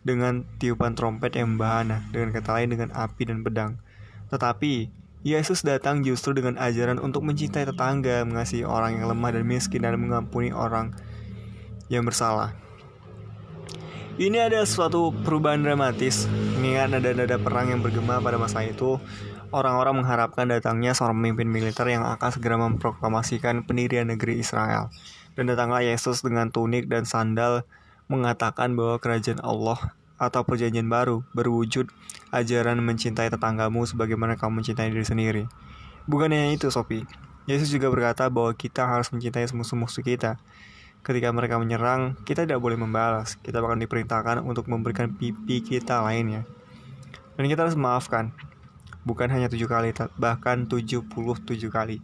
dengan 0.05 0.45
tiupan 0.61 0.93
trompet 0.93 1.35
yang 1.35 1.57
membahana, 1.57 2.05
dengan 2.13 2.31
kata 2.37 2.53
lain 2.53 2.69
dengan 2.69 2.89
api 2.93 3.23
dan 3.27 3.41
pedang. 3.41 3.71
Tetapi 4.29 5.06
Yesus 5.27 5.59
datang 5.59 6.07
justru 6.07 6.31
dengan 6.31 6.55
ajaran 6.55 7.03
untuk 7.03 7.19
mencintai 7.27 7.67
tetangga, 7.67 8.23
mengasihi 8.23 8.63
orang 8.63 8.95
yang 8.95 9.11
lemah 9.11 9.35
dan 9.35 9.43
miskin, 9.43 9.83
dan 9.83 9.99
mengampuni 9.99 10.55
orang 10.55 10.95
yang 11.91 12.07
bersalah. 12.07 12.55
Ini 14.15 14.47
adalah 14.47 14.63
suatu 14.63 15.11
perubahan 15.11 15.67
dramatis, 15.67 16.31
mengingat 16.55 16.95
nada-nada 16.95 17.35
perang 17.35 17.75
yang 17.75 17.83
bergema 17.83 18.23
pada 18.23 18.39
masa 18.39 18.63
itu. 18.63 19.03
Orang-orang 19.51 19.99
mengharapkan 19.99 20.47
datangnya 20.47 20.95
seorang 20.95 21.19
pemimpin 21.19 21.51
militer 21.51 21.91
yang 21.91 22.07
akan 22.07 22.29
segera 22.31 22.55
memproklamasikan 22.55 23.67
pendirian 23.67 24.07
negeri 24.07 24.39
Israel. 24.39 24.95
Dan 25.35 25.51
datanglah 25.51 25.83
Yesus 25.83 26.23
dengan 26.23 26.55
tunik 26.55 26.87
dan 26.87 27.03
sandal 27.03 27.67
mengatakan 28.07 28.79
bahwa 28.79 28.95
kerajaan 29.03 29.43
Allah 29.43 29.91
atau 30.17 30.41
perjanjian 30.41 30.89
baru 30.89 31.21
berwujud 31.31 31.89
ajaran 32.33 32.81
mencintai 32.81 33.29
tetanggamu 33.29 33.85
sebagaimana 33.85 34.35
kamu 34.35 34.61
mencintai 34.61 34.89
diri 34.89 35.05
sendiri. 35.05 35.43
Bukan 36.09 36.33
hanya 36.33 36.51
itu, 36.53 36.67
Sophie. 36.73 37.05
Yesus 37.47 37.71
juga 37.71 37.87
berkata 37.87 38.27
bahwa 38.27 38.51
kita 38.51 38.83
harus 38.83 39.07
mencintai 39.13 39.47
musuh-musuh 39.55 40.03
kita. 40.03 40.35
Ketika 41.05 41.31
mereka 41.31 41.55
menyerang, 41.55 42.19
kita 42.27 42.43
tidak 42.43 42.59
boleh 42.59 42.75
membalas. 42.75 43.39
Kita 43.39 43.63
bahkan 43.63 43.79
diperintahkan 43.79 44.43
untuk 44.43 44.67
memberikan 44.67 45.15
pipi 45.15 45.63
kita 45.63 46.03
lainnya. 46.03 46.43
Dan 47.39 47.47
kita 47.47 47.63
harus 47.63 47.79
memaafkan. 47.79 48.35
Bukan 49.07 49.31
hanya 49.31 49.47
tujuh 49.47 49.71
kali, 49.71 49.95
bahkan 50.19 50.67
tujuh 50.67 51.07
puluh 51.07 51.39
tujuh 51.39 51.71
kali. 51.71 52.03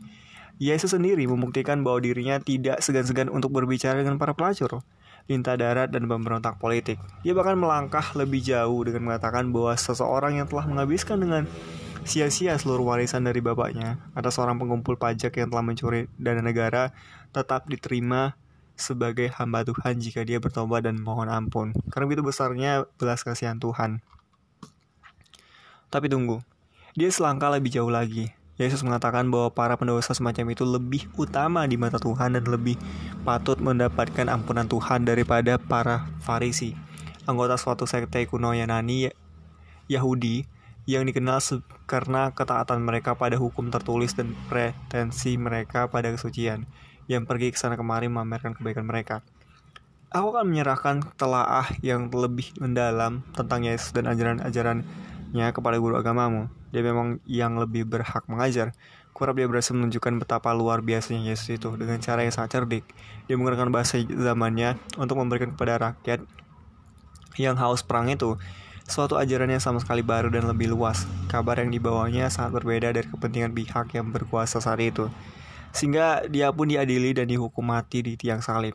Yesus 0.62 0.95
sendiri 0.95 1.28
membuktikan 1.28 1.84
bahwa 1.84 1.99
dirinya 1.99 2.39
tidak 2.39 2.80
segan-segan 2.80 3.28
untuk 3.28 3.52
berbicara 3.52 3.99
dengan 3.99 4.15
para 4.15 4.32
pelacur 4.32 4.80
lintah 5.27 5.55
darat, 5.55 5.89
dan 5.89 6.05
pemberontak 6.05 6.59
politik. 6.59 6.99
Dia 7.23 7.31
bahkan 7.31 7.55
melangkah 7.55 8.03
lebih 8.15 8.43
jauh 8.43 8.83
dengan 8.83 9.12
mengatakan 9.12 9.49
bahwa 9.55 9.73
seseorang 9.75 10.39
yang 10.41 10.47
telah 10.47 10.67
menghabiskan 10.67 11.19
dengan 11.19 11.43
sia-sia 12.03 12.59
seluruh 12.59 12.83
warisan 12.83 13.23
dari 13.23 13.39
bapaknya 13.39 13.95
atau 14.12 14.27
seorang 14.27 14.59
pengumpul 14.59 14.99
pajak 14.99 15.39
yang 15.39 15.47
telah 15.47 15.63
mencuri 15.63 16.12
dana 16.19 16.43
negara 16.43 16.91
tetap 17.31 17.63
diterima 17.71 18.36
sebagai 18.75 19.31
hamba 19.39 19.63
Tuhan 19.63 20.03
jika 20.03 20.27
dia 20.27 20.43
bertobat 20.43 20.83
dan 20.83 20.99
mohon 20.99 21.31
ampun. 21.31 21.71
Karena 21.88 22.05
begitu 22.09 22.25
besarnya 22.25 22.89
belas 22.99 23.23
kasihan 23.23 23.55
Tuhan. 23.55 24.03
Tapi 25.88 26.09
tunggu, 26.09 26.41
dia 26.97 27.07
selangkah 27.13 27.53
lebih 27.53 27.69
jauh 27.69 27.93
lagi. 27.93 28.33
Yesus 28.53 28.85
mengatakan 28.85 29.33
bahwa 29.33 29.49
para 29.49 29.73
pendosa 29.73 30.13
semacam 30.13 30.53
itu 30.53 30.61
lebih 30.61 31.09
utama 31.17 31.65
di 31.65 31.73
mata 31.73 31.97
Tuhan 31.97 32.37
dan 32.37 32.45
lebih 32.45 32.77
patut 33.25 33.57
mendapatkan 33.57 34.29
ampunan 34.29 34.69
Tuhan 34.69 35.09
daripada 35.09 35.57
para 35.57 36.05
Farisi, 36.21 36.77
anggota 37.25 37.57
suatu 37.57 37.89
sekte 37.89 38.21
kuno 38.29 38.53
Yunani 38.53 39.09
Yahudi 39.89 40.45
yang 40.85 41.09
dikenal 41.09 41.41
karena 41.89 42.29
ketaatan 42.29 42.85
mereka 42.85 43.17
pada 43.17 43.41
hukum 43.41 43.73
tertulis 43.73 44.13
dan 44.13 44.37
pretensi 44.45 45.33
mereka 45.33 45.89
pada 45.89 46.13
kesucian, 46.13 46.69
yang 47.09 47.25
pergi 47.25 47.49
ke 47.49 47.57
sana 47.57 47.73
kemari 47.73 48.05
memamerkan 48.05 48.53
kebaikan 48.53 48.85
mereka. 48.85 49.25
Aku 50.13 50.29
akan 50.29 50.53
menyerahkan 50.53 51.01
telaah 51.17 51.73
yang 51.81 52.13
lebih 52.13 52.53
mendalam 52.61 53.25
tentang 53.33 53.65
Yesus 53.65 53.97
dan 53.97 54.05
ajaran-ajarannya 54.05 55.47
kepada 55.49 55.81
guru 55.81 55.97
agamamu 55.97 56.53
dia 56.73 56.81
memang 56.81 57.21
yang 57.29 57.62
lebih 57.62 57.86
berhak 57.86 58.25
mengajar. 58.25 58.73
Kurap 59.13 59.38
dia 59.38 59.45
berhasil 59.45 59.77
menunjukkan 59.77 60.25
betapa 60.25 60.49
luar 60.57 60.81
biasanya 60.81 61.29
Yesus 61.29 61.62
itu 61.62 61.69
dengan 61.77 62.01
cara 62.01 62.25
yang 62.25 62.33
sangat 62.33 62.57
cerdik. 62.57 62.81
Dia 63.29 63.38
menggunakan 63.38 63.69
bahasa 63.69 64.01
zamannya 64.01 64.81
untuk 64.97 65.21
memberikan 65.21 65.53
kepada 65.53 65.77
rakyat 65.77 66.25
yang 67.38 67.53
haus 67.62 67.86
perang 67.86 68.09
itu 68.09 68.41
suatu 68.89 69.15
ajaran 69.21 69.53
yang 69.53 69.62
sama 69.62 69.77
sekali 69.86 70.01
baru 70.01 70.33
dan 70.33 70.49
lebih 70.49 70.73
luas. 70.73 71.05
Kabar 71.29 71.62
yang 71.62 71.69
dibawanya 71.69 72.33
sangat 72.33 72.57
berbeda 72.57 72.89
dari 72.89 73.05
kepentingan 73.05 73.53
pihak 73.53 73.93
yang 73.93 74.09
berkuasa 74.09 74.57
saat 74.57 74.81
itu. 74.81 75.13
Sehingga 75.77 76.25
dia 76.25 76.49
pun 76.49 76.65
diadili 76.65 77.13
dan 77.13 77.29
dihukum 77.29 77.69
mati 77.69 78.01
di 78.01 78.17
tiang 78.17 78.41
salib. 78.41 78.73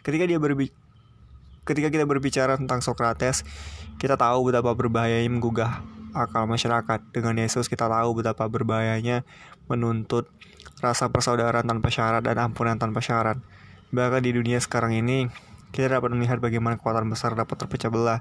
Ketika 0.00 0.24
dia 0.24 0.40
berbi 0.40 0.72
ketika 1.68 1.92
kita 1.92 2.08
berbicara 2.08 2.56
tentang 2.56 2.80
Socrates, 2.80 3.44
kita 4.00 4.16
tahu 4.16 4.48
betapa 4.48 4.72
berbahayanya 4.72 5.28
menggugah 5.28 5.93
akal 6.14 6.46
masyarakat. 6.46 7.10
Dengan 7.10 7.36
Yesus 7.42 7.66
kita 7.66 7.90
tahu 7.90 8.22
betapa 8.22 8.46
berbahayanya 8.46 9.26
menuntut 9.66 10.30
rasa 10.78 11.10
persaudaraan 11.10 11.66
tanpa 11.66 11.90
syarat 11.90 12.22
dan 12.22 12.38
ampunan 12.40 12.78
tanpa 12.78 13.02
syarat. 13.02 13.36
Bahkan 13.90 14.22
di 14.22 14.30
dunia 14.34 14.58
sekarang 14.62 14.94
ini, 14.94 15.28
kita 15.74 15.98
dapat 15.98 16.14
melihat 16.14 16.38
bagaimana 16.38 16.78
kekuatan 16.78 17.10
besar 17.10 17.34
dapat 17.34 17.58
terpecah 17.58 17.90
belah 17.90 18.20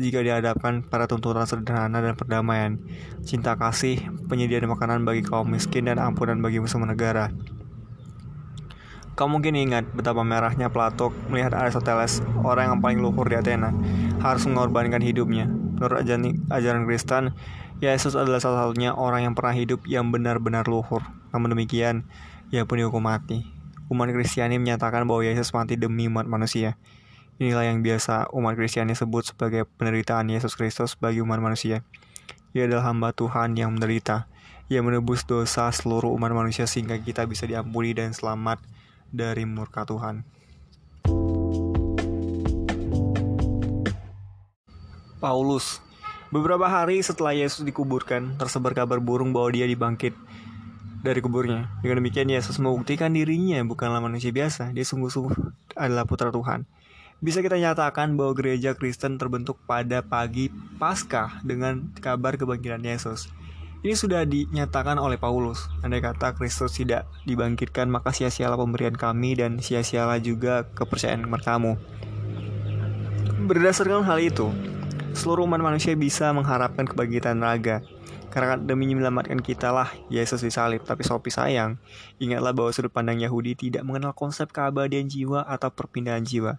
jika 0.00 0.24
dihadapkan 0.24 0.80
pada 0.88 1.04
tuntutan 1.04 1.44
sederhana 1.44 2.00
dan 2.00 2.16
perdamaian, 2.16 2.80
cinta 3.28 3.56
kasih, 3.60 4.00
penyediaan 4.24 4.64
makanan 4.64 5.04
bagi 5.04 5.20
kaum 5.20 5.52
miskin, 5.52 5.84
dan 5.84 6.00
ampunan 6.00 6.40
bagi 6.40 6.64
musuh 6.64 6.80
negara. 6.80 7.28
Kau 9.12 9.28
mungkin 9.28 9.52
ingat 9.52 9.92
betapa 9.92 10.24
merahnya 10.24 10.72
Plato 10.72 11.12
melihat 11.28 11.52
Aristoteles, 11.52 12.24
orang 12.40 12.72
yang 12.72 12.78
paling 12.80 13.04
luhur 13.04 13.28
di 13.28 13.36
Athena, 13.36 13.68
harus 14.24 14.48
mengorbankan 14.48 15.04
hidupnya 15.04 15.61
Menurut 15.82 16.06
ajaran 16.54 16.86
Kristen, 16.86 17.34
Yesus 17.82 18.14
adalah 18.14 18.38
salah 18.38 18.70
satunya 18.70 18.94
orang 18.94 19.26
yang 19.26 19.34
pernah 19.34 19.50
hidup 19.50 19.82
yang 19.90 20.14
benar-benar 20.14 20.62
luhur. 20.70 21.02
Namun 21.34 21.58
demikian, 21.58 22.06
ia 22.54 22.62
pun 22.62 22.78
dihukum 22.78 23.02
mati. 23.02 23.42
Umat 23.90 24.14
Kristiani 24.14 24.62
menyatakan 24.62 25.02
bahwa 25.10 25.26
Yesus 25.26 25.50
mati 25.50 25.74
demi 25.74 26.06
umat 26.06 26.30
manusia. 26.30 26.78
Inilah 27.42 27.66
yang 27.66 27.82
biasa 27.82 28.30
umat 28.30 28.54
Kristiani 28.54 28.94
sebut 28.94 29.26
sebagai 29.26 29.66
penderitaan 29.66 30.30
Yesus 30.30 30.54
Kristus 30.54 30.94
bagi 30.94 31.18
umat 31.18 31.42
manusia. 31.42 31.82
Ia 32.54 32.70
adalah 32.70 32.94
hamba 32.94 33.10
Tuhan 33.10 33.58
yang 33.58 33.74
menderita. 33.74 34.30
Ia 34.70 34.86
menebus 34.86 35.26
dosa 35.26 35.66
seluruh 35.74 36.14
umat 36.14 36.30
manusia 36.30 36.70
sehingga 36.70 36.94
kita 36.94 37.26
bisa 37.26 37.50
diampuni 37.50 37.90
dan 37.90 38.14
selamat 38.14 38.62
dari 39.10 39.42
murka 39.42 39.82
Tuhan. 39.82 40.22
Paulus 45.22 45.78
Beberapa 46.32 46.64
hari 46.64 46.98
setelah 47.04 47.36
Yesus 47.36 47.60
dikuburkan, 47.60 48.40
tersebar 48.40 48.72
kabar 48.72 48.96
burung 49.04 49.36
bahwa 49.36 49.52
dia 49.52 49.68
dibangkit 49.68 50.16
dari 51.04 51.20
kuburnya. 51.20 51.68
Dengan 51.84 52.00
demikian 52.00 52.24
Yesus 52.32 52.56
membuktikan 52.56 53.12
dirinya 53.12 53.60
bukanlah 53.68 54.00
manusia 54.00 54.32
biasa, 54.32 54.72
dia 54.72 54.80
sungguh-sungguh 54.80 55.36
adalah 55.76 56.08
putra 56.08 56.32
Tuhan. 56.32 56.64
Bisa 57.20 57.44
kita 57.44 57.60
nyatakan 57.60 58.16
bahwa 58.16 58.32
gereja 58.32 58.72
Kristen 58.72 59.20
terbentuk 59.20 59.60
pada 59.68 60.00
pagi 60.00 60.48
Paskah 60.80 61.44
dengan 61.44 61.92
kabar 62.00 62.40
kebangkitan 62.40 62.80
Yesus. 62.80 63.28
Ini 63.84 63.92
sudah 63.92 64.24
dinyatakan 64.24 64.96
oleh 64.96 65.20
Paulus. 65.20 65.68
Andai 65.84 66.00
kata 66.00 66.32
Kristus 66.32 66.80
tidak 66.80 67.04
dibangkitkan, 67.28 67.92
maka 67.92 68.08
sia-sialah 68.08 68.56
pemberian 68.56 68.96
kami 68.96 69.36
dan 69.36 69.60
sia-sialah 69.60 70.16
juga 70.16 70.64
kepercayaan 70.72 71.28
kamu. 71.28 71.76
Berdasarkan 73.44 74.00
hal 74.06 74.18
itu, 74.22 74.48
seluruh 75.14 75.44
umat 75.46 75.60
manusia 75.60 75.92
bisa 75.96 76.32
mengharapkan 76.32 76.84
kebangkitan 76.88 77.40
raga. 77.40 77.80
Karena 78.32 78.56
demi 78.56 78.88
menyelamatkan 78.88 79.44
kita 79.44 79.68
lah 79.76 79.92
Yesus 80.08 80.40
disalib. 80.40 80.88
Tapi 80.88 81.04
sopi 81.04 81.28
sayang, 81.28 81.76
ingatlah 82.16 82.56
bahwa 82.56 82.72
sudut 82.72 82.88
pandang 82.88 83.20
Yahudi 83.20 83.52
tidak 83.52 83.84
mengenal 83.84 84.16
konsep 84.16 84.48
keabadian 84.48 85.04
jiwa 85.04 85.44
atau 85.44 85.68
perpindahan 85.68 86.24
jiwa. 86.24 86.56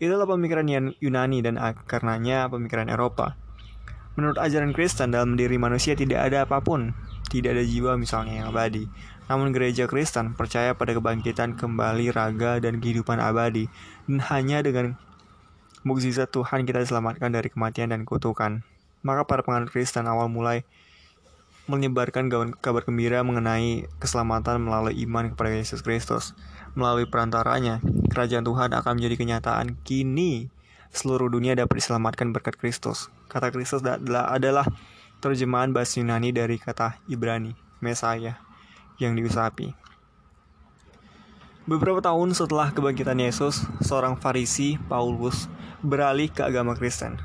Itulah 0.00 0.24
pemikiran 0.24 0.96
Yunani 0.98 1.44
dan 1.44 1.60
karenanya 1.84 2.48
pemikiran 2.48 2.88
Eropa. 2.88 3.36
Menurut 4.16 4.40
ajaran 4.40 4.72
Kristen 4.72 5.12
dalam 5.12 5.36
diri 5.36 5.60
manusia 5.60 5.92
tidak 5.92 6.32
ada 6.32 6.48
apa 6.48 6.64
pun, 6.64 6.96
tidak 7.28 7.60
ada 7.60 7.64
jiwa 7.64 7.96
misalnya 8.00 8.44
yang 8.44 8.46
abadi. 8.48 8.88
Namun 9.28 9.52
gereja 9.52 9.88
Kristen 9.88 10.36
percaya 10.36 10.76
pada 10.76 10.92
kebangkitan 10.92 11.56
kembali 11.56 12.12
raga 12.12 12.60
dan 12.60 12.80
kehidupan 12.80 13.20
abadi, 13.20 13.68
dan 14.08 14.20
hanya 14.32 14.60
dengan 14.60 14.96
mukjizat 15.82 16.30
Tuhan 16.30 16.66
kita 16.66 16.82
diselamatkan 16.82 17.30
dari 17.30 17.50
kematian 17.50 17.90
dan 17.94 18.06
kutukan. 18.06 18.62
Maka 19.02 19.26
para 19.26 19.42
penganut 19.42 19.70
Kristen 19.74 20.06
awal 20.06 20.30
mulai 20.30 20.62
menyebarkan 21.70 22.30
kabar 22.58 22.82
gembira 22.82 23.22
mengenai 23.22 23.86
keselamatan 24.02 24.62
melalui 24.62 24.98
iman 25.06 25.30
kepada 25.30 25.54
Yesus 25.54 25.82
Kristus. 25.82 26.34
Melalui 26.74 27.06
perantaranya, 27.06 27.82
kerajaan 28.10 28.42
Tuhan 28.46 28.72
akan 28.72 28.92
menjadi 28.98 29.16
kenyataan 29.18 29.78
kini 29.84 30.48
seluruh 30.92 31.28
dunia 31.28 31.54
dapat 31.54 31.82
diselamatkan 31.82 32.32
berkat 32.32 32.56
Kristus. 32.56 33.12
Kata 33.28 33.52
Kristus 33.52 33.84
adalah, 33.84 34.64
terjemahan 35.22 35.70
bahasa 35.70 36.02
Yunani 36.02 36.34
dari 36.34 36.58
kata 36.58 36.98
Ibrani, 37.06 37.54
Mesaya, 37.78 38.42
yang 38.98 39.14
diusapi. 39.14 39.81
Beberapa 41.62 42.02
tahun 42.02 42.34
setelah 42.34 42.74
kebangkitan 42.74 43.22
Yesus, 43.22 43.62
seorang 43.78 44.18
Farisi, 44.18 44.82
Paulus, 44.90 45.46
beralih 45.78 46.26
ke 46.26 46.42
agama 46.42 46.74
Kristen. 46.74 47.22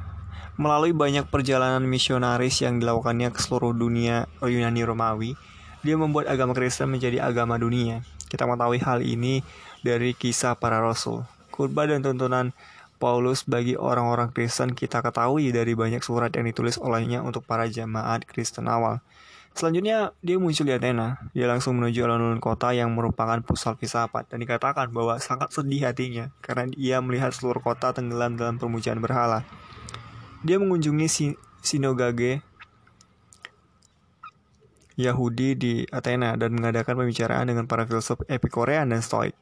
Melalui 0.61 0.93
banyak 0.93 1.25
perjalanan 1.25 1.81
misionaris 1.81 2.61
yang 2.61 2.77
dilakukannya 2.77 3.33
ke 3.33 3.41
seluruh 3.41 3.73
dunia 3.73 4.29
Yunani 4.45 4.85
Romawi, 4.85 5.33
dia 5.81 5.97
membuat 5.97 6.29
agama 6.29 6.53
Kristen 6.53 6.93
menjadi 6.93 7.17
agama 7.17 7.57
dunia. 7.57 8.05
Kita 8.29 8.45
mengetahui 8.45 8.77
hal 8.85 9.01
ini 9.01 9.41
dari 9.81 10.13
kisah 10.13 10.53
para 10.53 10.85
rasul. 10.85 11.25
Khotbah 11.49 11.89
dan 11.89 12.05
tuntunan 12.05 12.53
Paulus 13.01 13.41
bagi 13.41 13.73
orang-orang 13.73 14.29
Kristen 14.29 14.77
kita 14.77 15.01
ketahui 15.01 15.49
dari 15.49 15.73
banyak 15.73 16.05
surat 16.05 16.29
yang 16.37 16.45
ditulis 16.45 16.77
olehnya 16.77 17.25
untuk 17.25 17.41
para 17.41 17.65
jemaat 17.65 18.21
Kristen 18.29 18.69
awal. 18.69 19.01
Selanjutnya, 19.57 20.13
dia 20.21 20.37
muncul 20.37 20.69
di 20.69 20.73
Athena. 20.77 21.17
Dia 21.33 21.49
langsung 21.49 21.81
menuju 21.81 22.05
alun-alun 22.05 22.37
kota 22.37 22.77
yang 22.77 22.93
merupakan 22.93 23.41
pusat 23.41 23.73
filsafat 23.81 24.29
dan 24.29 24.37
dikatakan 24.37 24.93
bahwa 24.93 25.17
sangat 25.17 25.49
sedih 25.49 25.89
hatinya 25.89 26.29
karena 26.45 26.69
dia 26.69 27.01
melihat 27.01 27.33
seluruh 27.33 27.65
kota 27.65 27.89
tenggelam 27.89 28.37
dalam 28.37 28.61
permujian 28.61 29.01
berhala. 29.01 29.41
Dia 30.45 30.61
mengunjungi 30.61 31.33
sinagage 31.65 32.45
Yahudi 34.93 35.57
di 35.57 35.73
Athena 35.89 36.37
dan 36.37 36.53
mengadakan 36.53 36.93
pembicaraan 37.01 37.49
dengan 37.49 37.65
para 37.65 37.89
filsuf 37.89 38.21
Epikorean 38.29 38.93
dan 38.93 39.01
Stoik. 39.01 39.33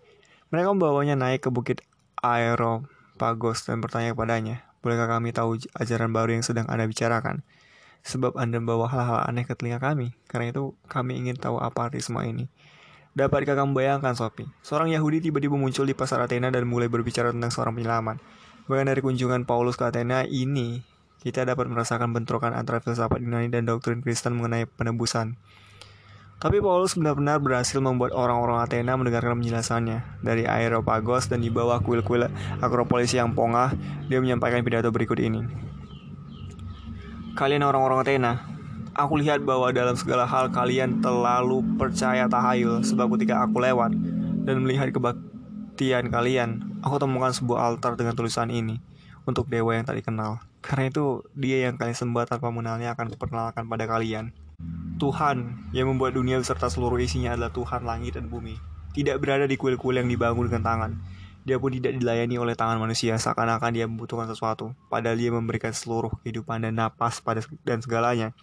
Mereka 0.48 0.72
membawanya 0.72 1.20
naik 1.20 1.44
ke 1.44 1.50
bukit 1.52 1.84
Aeropagos 2.24 3.68
dan 3.68 3.84
bertanya 3.84 4.16
kepadanya, 4.16 4.64
Bolehkah 4.80 5.12
kami 5.12 5.36
tahu 5.36 5.60
ajaran 5.76 6.16
baru 6.16 6.40
yang 6.40 6.46
sedang 6.46 6.72
Anda 6.72 6.88
bicarakan? 6.88 7.44
Sebab 8.06 8.38
Anda 8.38 8.62
membawa 8.62 8.86
hal-hal 8.86 9.26
aneh 9.26 9.50
ke 9.50 9.58
telinga 9.58 9.82
kami. 9.82 10.14
Karena 10.30 10.54
itu, 10.54 10.78
kami 10.86 11.18
ingin 11.18 11.36
tahu 11.36 11.58
apa 11.58 11.90
arti 11.90 12.00
semua 12.06 12.30
ini. 12.30 12.46
Dapatkah 13.18 13.58
kamu 13.58 13.74
bayangkan, 13.74 14.14
Sophie? 14.14 14.46
Seorang 14.62 14.94
Yahudi 14.94 15.26
tiba-tiba 15.26 15.58
muncul 15.58 15.90
di 15.90 15.98
pasar 15.98 16.22
Athena 16.22 16.54
dan 16.54 16.70
mulai 16.70 16.86
berbicara 16.86 17.34
tentang 17.34 17.50
seorang 17.50 17.74
penyelamat. 17.74 18.22
Bahkan 18.70 18.86
dari 18.86 19.02
kunjungan 19.02 19.50
Paulus 19.50 19.74
ke 19.74 19.90
Athena 19.90 20.22
ini, 20.28 20.86
kita 21.26 21.42
dapat 21.42 21.66
merasakan 21.66 22.14
bentrokan 22.14 22.54
antara 22.54 22.78
filsafat 22.84 23.18
Yunani 23.18 23.50
dan 23.50 23.66
doktrin 23.66 24.06
Kristen 24.06 24.38
mengenai 24.38 24.70
penebusan. 24.70 25.40
Tapi 26.36 26.60
Paulus 26.60 27.00
benar-benar 27.00 27.40
berhasil 27.40 27.80
membuat 27.80 28.12
orang-orang 28.12 28.60
Athena 28.60 29.00
mendengarkan 29.00 29.40
penjelasannya. 29.40 30.22
Dari 30.22 30.44
Aeropagos 30.44 31.32
dan 31.32 31.40
di 31.40 31.48
bawah 31.48 31.80
kuil-kuil 31.80 32.28
Akropolis 32.60 33.16
yang 33.16 33.32
pongah, 33.32 33.72
dia 34.12 34.20
menyampaikan 34.20 34.60
pidato 34.62 34.92
berikut 34.92 35.18
ini. 35.24 35.74
Kalian 37.36 37.68
orang-orang 37.68 38.00
Athena, 38.00 38.34
aku 38.96 39.20
lihat 39.20 39.44
bahwa 39.44 39.68
dalam 39.76 40.00
segala 40.00 40.24
hal 40.24 40.56
kalian 40.56 41.04
terlalu 41.04 41.60
percaya 41.76 42.32
tahayul 42.32 42.80
sebab 42.80 43.12
ketika 43.20 43.44
aku 43.44 43.60
lewat 43.60 43.92
dan 44.48 44.64
melihat 44.64 44.96
kebaktian 44.96 46.08
kalian, 46.08 46.64
aku 46.80 46.96
temukan 46.96 47.36
sebuah 47.36 47.60
altar 47.60 48.00
dengan 48.00 48.16
tulisan 48.16 48.48
ini 48.48 48.80
untuk 49.28 49.52
dewa 49.52 49.76
yang 49.76 49.84
tak 49.84 50.00
dikenal. 50.00 50.40
Karena 50.64 50.88
itu 50.88 51.28
dia 51.36 51.68
yang 51.68 51.76
kalian 51.76 52.00
sembah 52.00 52.24
tanpa 52.24 52.56
mengenalnya 52.56 52.96
akan 52.96 53.12
kuperkenalkan 53.12 53.68
pada 53.68 53.84
kalian. 53.84 54.32
Tuhan 54.96 55.68
yang 55.76 55.92
membuat 55.92 56.16
dunia 56.16 56.40
beserta 56.40 56.72
seluruh 56.72 57.04
isinya 57.04 57.36
adalah 57.36 57.52
Tuhan 57.52 57.84
langit 57.84 58.16
dan 58.16 58.32
bumi. 58.32 58.56
Tidak 58.96 59.20
berada 59.20 59.44
di 59.44 59.60
kuil-kuil 59.60 60.00
yang 60.00 60.08
dibangun 60.08 60.48
dengan 60.48 60.64
tangan 60.64 60.92
dia 61.46 61.62
pun 61.62 61.70
tidak 61.70 61.94
dilayani 62.02 62.42
oleh 62.42 62.58
tangan 62.58 62.82
manusia 62.82 63.14
seakan-akan 63.22 63.72
dia 63.72 63.86
membutuhkan 63.86 64.26
sesuatu, 64.26 64.74
padahal 64.90 65.14
dia 65.14 65.30
memberikan 65.30 65.72
seluruh 65.72 66.10
kehidupan 66.26 66.66
dan 66.66 66.74
napas 66.74 67.22
pada 67.22 67.46
dan 67.62 67.80
segalanya. 67.86 68.34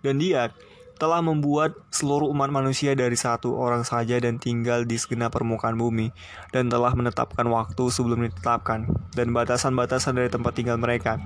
Dan 0.00 0.22
dia 0.22 0.54
telah 0.96 1.20
membuat 1.20 1.76
seluruh 1.92 2.32
umat 2.32 2.48
manusia 2.48 2.96
dari 2.96 3.18
satu 3.20 3.52
orang 3.52 3.84
saja 3.84 4.16
dan 4.16 4.40
tinggal 4.40 4.88
di 4.88 4.96
segenap 4.96 5.36
permukaan 5.36 5.76
bumi 5.76 6.08
dan 6.56 6.72
telah 6.72 6.96
menetapkan 6.96 7.44
waktu 7.52 7.84
sebelum 7.92 8.24
ditetapkan 8.24 8.88
dan 9.12 9.28
batasan-batasan 9.36 10.16
dari 10.16 10.32
tempat 10.32 10.56
tinggal 10.56 10.80
mereka 10.80 11.20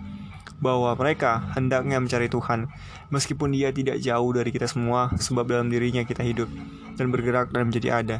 bahwa 0.59 0.91
mereka 0.99 1.55
hendaknya 1.55 2.03
mencari 2.03 2.27
Tuhan 2.27 2.67
meskipun 3.15 3.55
dia 3.55 3.71
tidak 3.71 4.03
jauh 4.03 4.31
dari 4.35 4.51
kita 4.51 4.67
semua 4.67 5.15
sebab 5.15 5.47
dalam 5.47 5.71
dirinya 5.71 6.03
kita 6.03 6.27
hidup 6.27 6.51
dan 6.99 7.15
bergerak 7.15 7.55
dan 7.55 7.71
menjadi 7.71 8.03
ada 8.03 8.17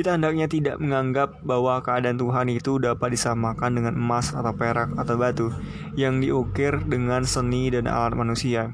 kita 0.00 0.16
hendaknya 0.16 0.48
tidak 0.48 0.80
menganggap 0.80 1.44
bahwa 1.44 1.76
keadaan 1.84 2.16
Tuhan 2.16 2.48
itu 2.48 2.80
dapat 2.80 3.12
disamakan 3.12 3.76
dengan 3.76 4.00
emas 4.00 4.32
atau 4.32 4.48
perak 4.56 4.96
atau 4.96 5.20
batu 5.20 5.52
yang 5.92 6.24
diukir 6.24 6.80
dengan 6.88 7.28
seni 7.28 7.68
dan 7.68 7.84
alat 7.84 8.16
manusia. 8.16 8.72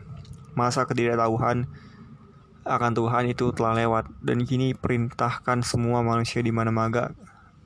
Masa 0.55 0.87
ketidaktahuan 0.87 1.67
akan 2.63 2.93
Tuhan 2.95 3.27
itu 3.27 3.51
telah 3.59 3.75
lewat 3.75 4.07
dan 4.23 4.47
kini 4.47 4.79
perintahkan 4.79 5.67
semua 5.67 6.07
manusia 6.07 6.47
di 6.47 6.55
mana 6.55 6.71
maga 6.71 7.11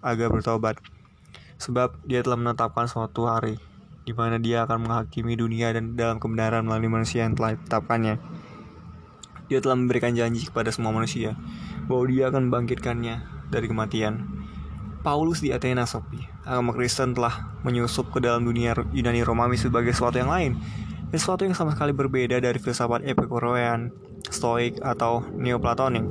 agar 0.01 0.33
bertobat. 0.33 0.81
Sebab 1.61 2.01
dia 2.09 2.25
telah 2.25 2.41
menetapkan 2.41 2.89
suatu 2.89 3.29
hari 3.29 3.61
di 4.09 4.17
mana 4.17 4.41
dia 4.41 4.65
akan 4.65 4.89
menghakimi 4.89 5.37
dunia 5.37 5.69
dan 5.77 6.01
dalam 6.01 6.17
kebenaran 6.17 6.65
melalui 6.65 6.89
manusia 6.89 7.29
yang 7.29 7.37
telah 7.37 7.61
ditetapkannya. 7.61 8.17
Dia 9.53 9.61
telah 9.61 9.77
memberikan 9.77 10.17
janji 10.17 10.49
kepada 10.49 10.73
semua 10.73 10.97
manusia 10.97 11.37
bahwa 11.85 12.09
dia 12.09 12.33
akan 12.33 12.49
membangkitkannya 12.49 13.40
dari 13.51 13.67
kematian. 13.67 14.27
Paulus 15.01 15.41
di 15.41 15.51
Athena, 15.51 15.89
Sophie. 15.89 16.29
Agama 16.45 16.77
Kristen 16.77 17.17
telah 17.17 17.57
menyusup 17.65 18.13
ke 18.13 18.21
dalam 18.21 18.45
dunia 18.45 18.77
Yunani 18.93 19.25
Romawi 19.25 19.57
sebagai 19.57 19.97
sesuatu 19.97 20.21
yang 20.21 20.29
lain. 20.29 20.61
Sesuatu 21.11 21.43
yang 21.43 21.57
sama 21.57 21.75
sekali 21.75 21.91
berbeda 21.91 22.39
dari 22.39 22.61
filsafat 22.61 23.03
Epikurean, 23.03 23.91
Stoik, 24.29 24.79
atau 24.85 25.25
Neoplatonik. 25.35 26.05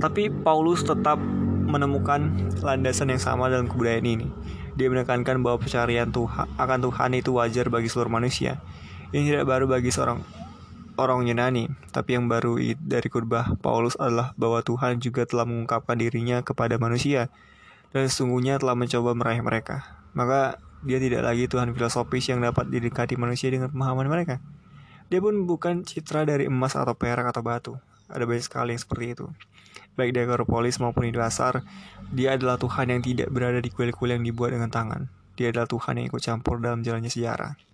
Tapi 0.00 0.32
Paulus 0.32 0.82
tetap 0.82 1.20
menemukan 1.68 2.50
landasan 2.64 3.14
yang 3.14 3.22
sama 3.22 3.46
dalam 3.52 3.70
kebudayaan 3.70 4.08
ini. 4.08 4.28
Dia 4.74 4.88
menekankan 4.88 5.44
bahwa 5.44 5.60
pencarian 5.60 6.08
Tuhan 6.08 6.48
akan 6.56 6.78
Tuhan 6.88 7.10
itu 7.12 7.36
wajar 7.36 7.68
bagi 7.68 7.92
seluruh 7.92 8.10
manusia. 8.10 8.58
Ini 9.12 9.28
tidak 9.28 9.44
baru 9.44 9.68
bagi 9.68 9.92
seorang 9.92 10.24
orang 11.00 11.24
Yunani, 11.24 11.72
tapi 11.90 12.16
yang 12.16 12.28
baru 12.28 12.58
dari 12.80 13.08
khotbah 13.08 13.56
Paulus 13.60 13.96
adalah 13.96 14.36
bahwa 14.36 14.60
Tuhan 14.60 15.00
juga 15.00 15.24
telah 15.24 15.48
mengungkapkan 15.48 15.96
dirinya 15.96 16.44
kepada 16.44 16.76
manusia 16.76 17.32
dan 17.92 18.08
sesungguhnya 18.08 18.60
telah 18.60 18.76
mencoba 18.76 19.16
meraih 19.16 19.44
mereka. 19.44 20.00
Maka 20.12 20.60
dia 20.82 20.98
tidak 20.98 21.22
lagi 21.24 21.46
Tuhan 21.46 21.72
filosofis 21.72 22.28
yang 22.28 22.42
dapat 22.42 22.68
didekati 22.68 23.14
manusia 23.16 23.48
dengan 23.48 23.70
pemahaman 23.70 24.08
mereka. 24.10 24.42
Dia 25.12 25.20
pun 25.20 25.44
bukan 25.44 25.84
citra 25.84 26.24
dari 26.24 26.48
emas 26.48 26.72
atau 26.72 26.96
perak 26.96 27.28
atau 27.28 27.44
batu. 27.44 27.72
Ada 28.08 28.24
banyak 28.24 28.44
sekali 28.44 28.76
yang 28.76 28.82
seperti 28.82 29.06
itu. 29.16 29.26
Baik 29.92 30.16
di 30.16 30.24
Akropolis 30.24 30.80
maupun 30.80 31.04
di 31.04 31.12
dasar, 31.12 31.60
dia 32.08 32.36
adalah 32.36 32.56
Tuhan 32.56 32.88
yang 32.88 33.04
tidak 33.04 33.28
berada 33.28 33.60
di 33.60 33.68
kuil-kuil 33.68 34.16
yang 34.16 34.24
dibuat 34.24 34.56
dengan 34.56 34.72
tangan. 34.72 35.12
Dia 35.36 35.52
adalah 35.52 35.68
Tuhan 35.68 36.00
yang 36.00 36.06
ikut 36.08 36.20
campur 36.20 36.60
dalam 36.60 36.80
jalannya 36.80 37.12
sejarah. 37.12 37.71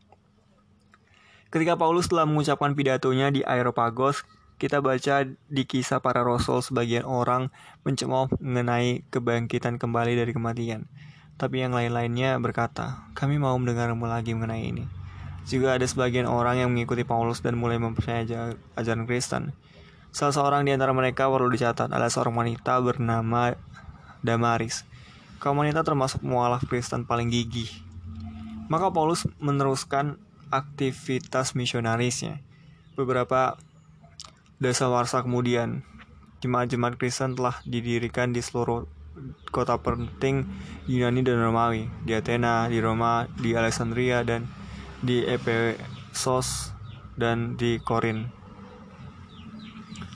Ketika 1.48 1.80
Paulus 1.80 2.12
telah 2.12 2.28
mengucapkan 2.28 2.76
pidatonya 2.76 3.32
di 3.32 3.40
Aeropagos, 3.40 4.20
kita 4.60 4.84
baca 4.84 5.24
di 5.24 5.62
kisah 5.64 5.96
para 5.96 6.20
rasul 6.20 6.60
sebagian 6.60 7.08
orang 7.08 7.48
mencemooh 7.88 8.28
mengenai 8.36 9.00
kebangkitan 9.08 9.80
kembali 9.80 10.12
dari 10.12 10.36
kematian. 10.36 10.84
Tapi 11.40 11.64
yang 11.64 11.72
lain-lainnya 11.72 12.36
berkata, 12.36 13.08
kami 13.16 13.40
mau 13.40 13.56
mendengarmu 13.56 14.04
lagi 14.04 14.36
mengenai 14.36 14.60
ini. 14.60 14.84
Juga 15.48 15.72
ada 15.72 15.88
sebagian 15.88 16.28
orang 16.28 16.60
yang 16.60 16.68
mengikuti 16.68 17.08
Paulus 17.08 17.40
dan 17.40 17.56
mulai 17.56 17.80
mempercayai 17.80 18.28
ajaran 18.76 19.08
Kristen. 19.08 19.56
Salah 20.12 20.36
seorang 20.36 20.68
di 20.68 20.76
antara 20.76 20.92
mereka 20.92 21.32
perlu 21.32 21.48
dicatat 21.48 21.88
adalah 21.88 22.12
seorang 22.12 22.36
wanita 22.36 22.76
bernama 22.84 23.56
Damaris. 24.20 24.84
Kaum 25.40 25.64
wanita 25.64 25.80
termasuk 25.80 26.20
mualaf 26.20 26.68
Kristen 26.68 27.08
paling 27.08 27.32
gigih. 27.32 27.72
Maka 28.68 28.92
Paulus 28.92 29.24
meneruskan 29.40 30.20
aktivitas 30.50 31.54
misionarisnya. 31.54 32.40
Beberapa 32.98 33.56
Dasa 34.58 34.90
warsa 34.90 35.22
kemudian, 35.22 35.86
jemaat-jemaat 36.42 36.98
Kristen 36.98 37.38
telah 37.38 37.62
didirikan 37.62 38.34
di 38.34 38.42
seluruh 38.42 38.90
kota 39.54 39.78
penting 39.78 40.50
Yunani 40.90 41.22
dan 41.22 41.38
Romawi, 41.38 41.86
di 42.02 42.10
Athena, 42.18 42.66
di 42.66 42.82
Roma, 42.82 43.30
di 43.38 43.54
Alexandria, 43.54 44.26
dan 44.26 44.50
di 44.98 45.22
Ephesus 45.22 46.74
dan 47.14 47.54
di 47.54 47.78
Korin. 47.78 48.34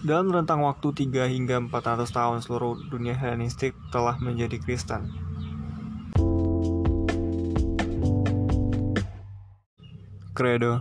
Dalam 0.02 0.34
rentang 0.34 0.66
waktu 0.66 0.90
3 0.90 1.30
hingga 1.30 1.62
400 1.62 2.10
tahun 2.10 2.42
seluruh 2.42 2.90
dunia 2.90 3.14
Helenistik 3.14 3.78
telah 3.94 4.18
menjadi 4.18 4.58
Kristen. 4.58 5.06
Credo 10.32 10.80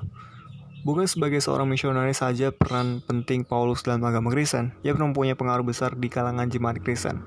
Bukan 0.81 1.05
sebagai 1.05 1.37
seorang 1.37 1.69
misionaris 1.69 2.25
saja 2.25 2.49
peran 2.49 3.05
penting 3.05 3.45
Paulus 3.45 3.85
dalam 3.85 4.01
agama 4.01 4.33
Kristen, 4.33 4.73
ia 4.81 4.97
mempunyai 4.97 5.37
pengaruh 5.37 5.61
besar 5.61 5.93
di 5.93 6.09
kalangan 6.09 6.49
jemaat 6.49 6.81
Kristen. 6.81 7.21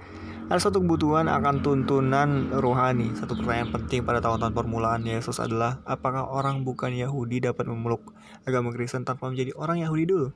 Ada 0.50 0.68
satu 0.68 0.82
kebutuhan 0.82 1.30
akan 1.30 1.62
tuntunan 1.62 2.50
rohani. 2.50 3.14
Satu 3.14 3.38
pertanyaan 3.38 3.70
penting 3.70 4.02
pada 4.02 4.18
tahun-tahun 4.18 4.52
permulaan 4.52 5.06
Yesus 5.06 5.38
adalah 5.38 5.80
apakah 5.86 6.26
orang 6.26 6.66
bukan 6.66 6.92
Yahudi 6.92 7.46
dapat 7.46 7.70
memeluk 7.70 8.12
agama 8.42 8.74
Kristen 8.74 9.06
tanpa 9.06 9.30
menjadi 9.30 9.54
orang 9.54 9.80
Yahudi 9.86 10.04
dulu? 10.04 10.34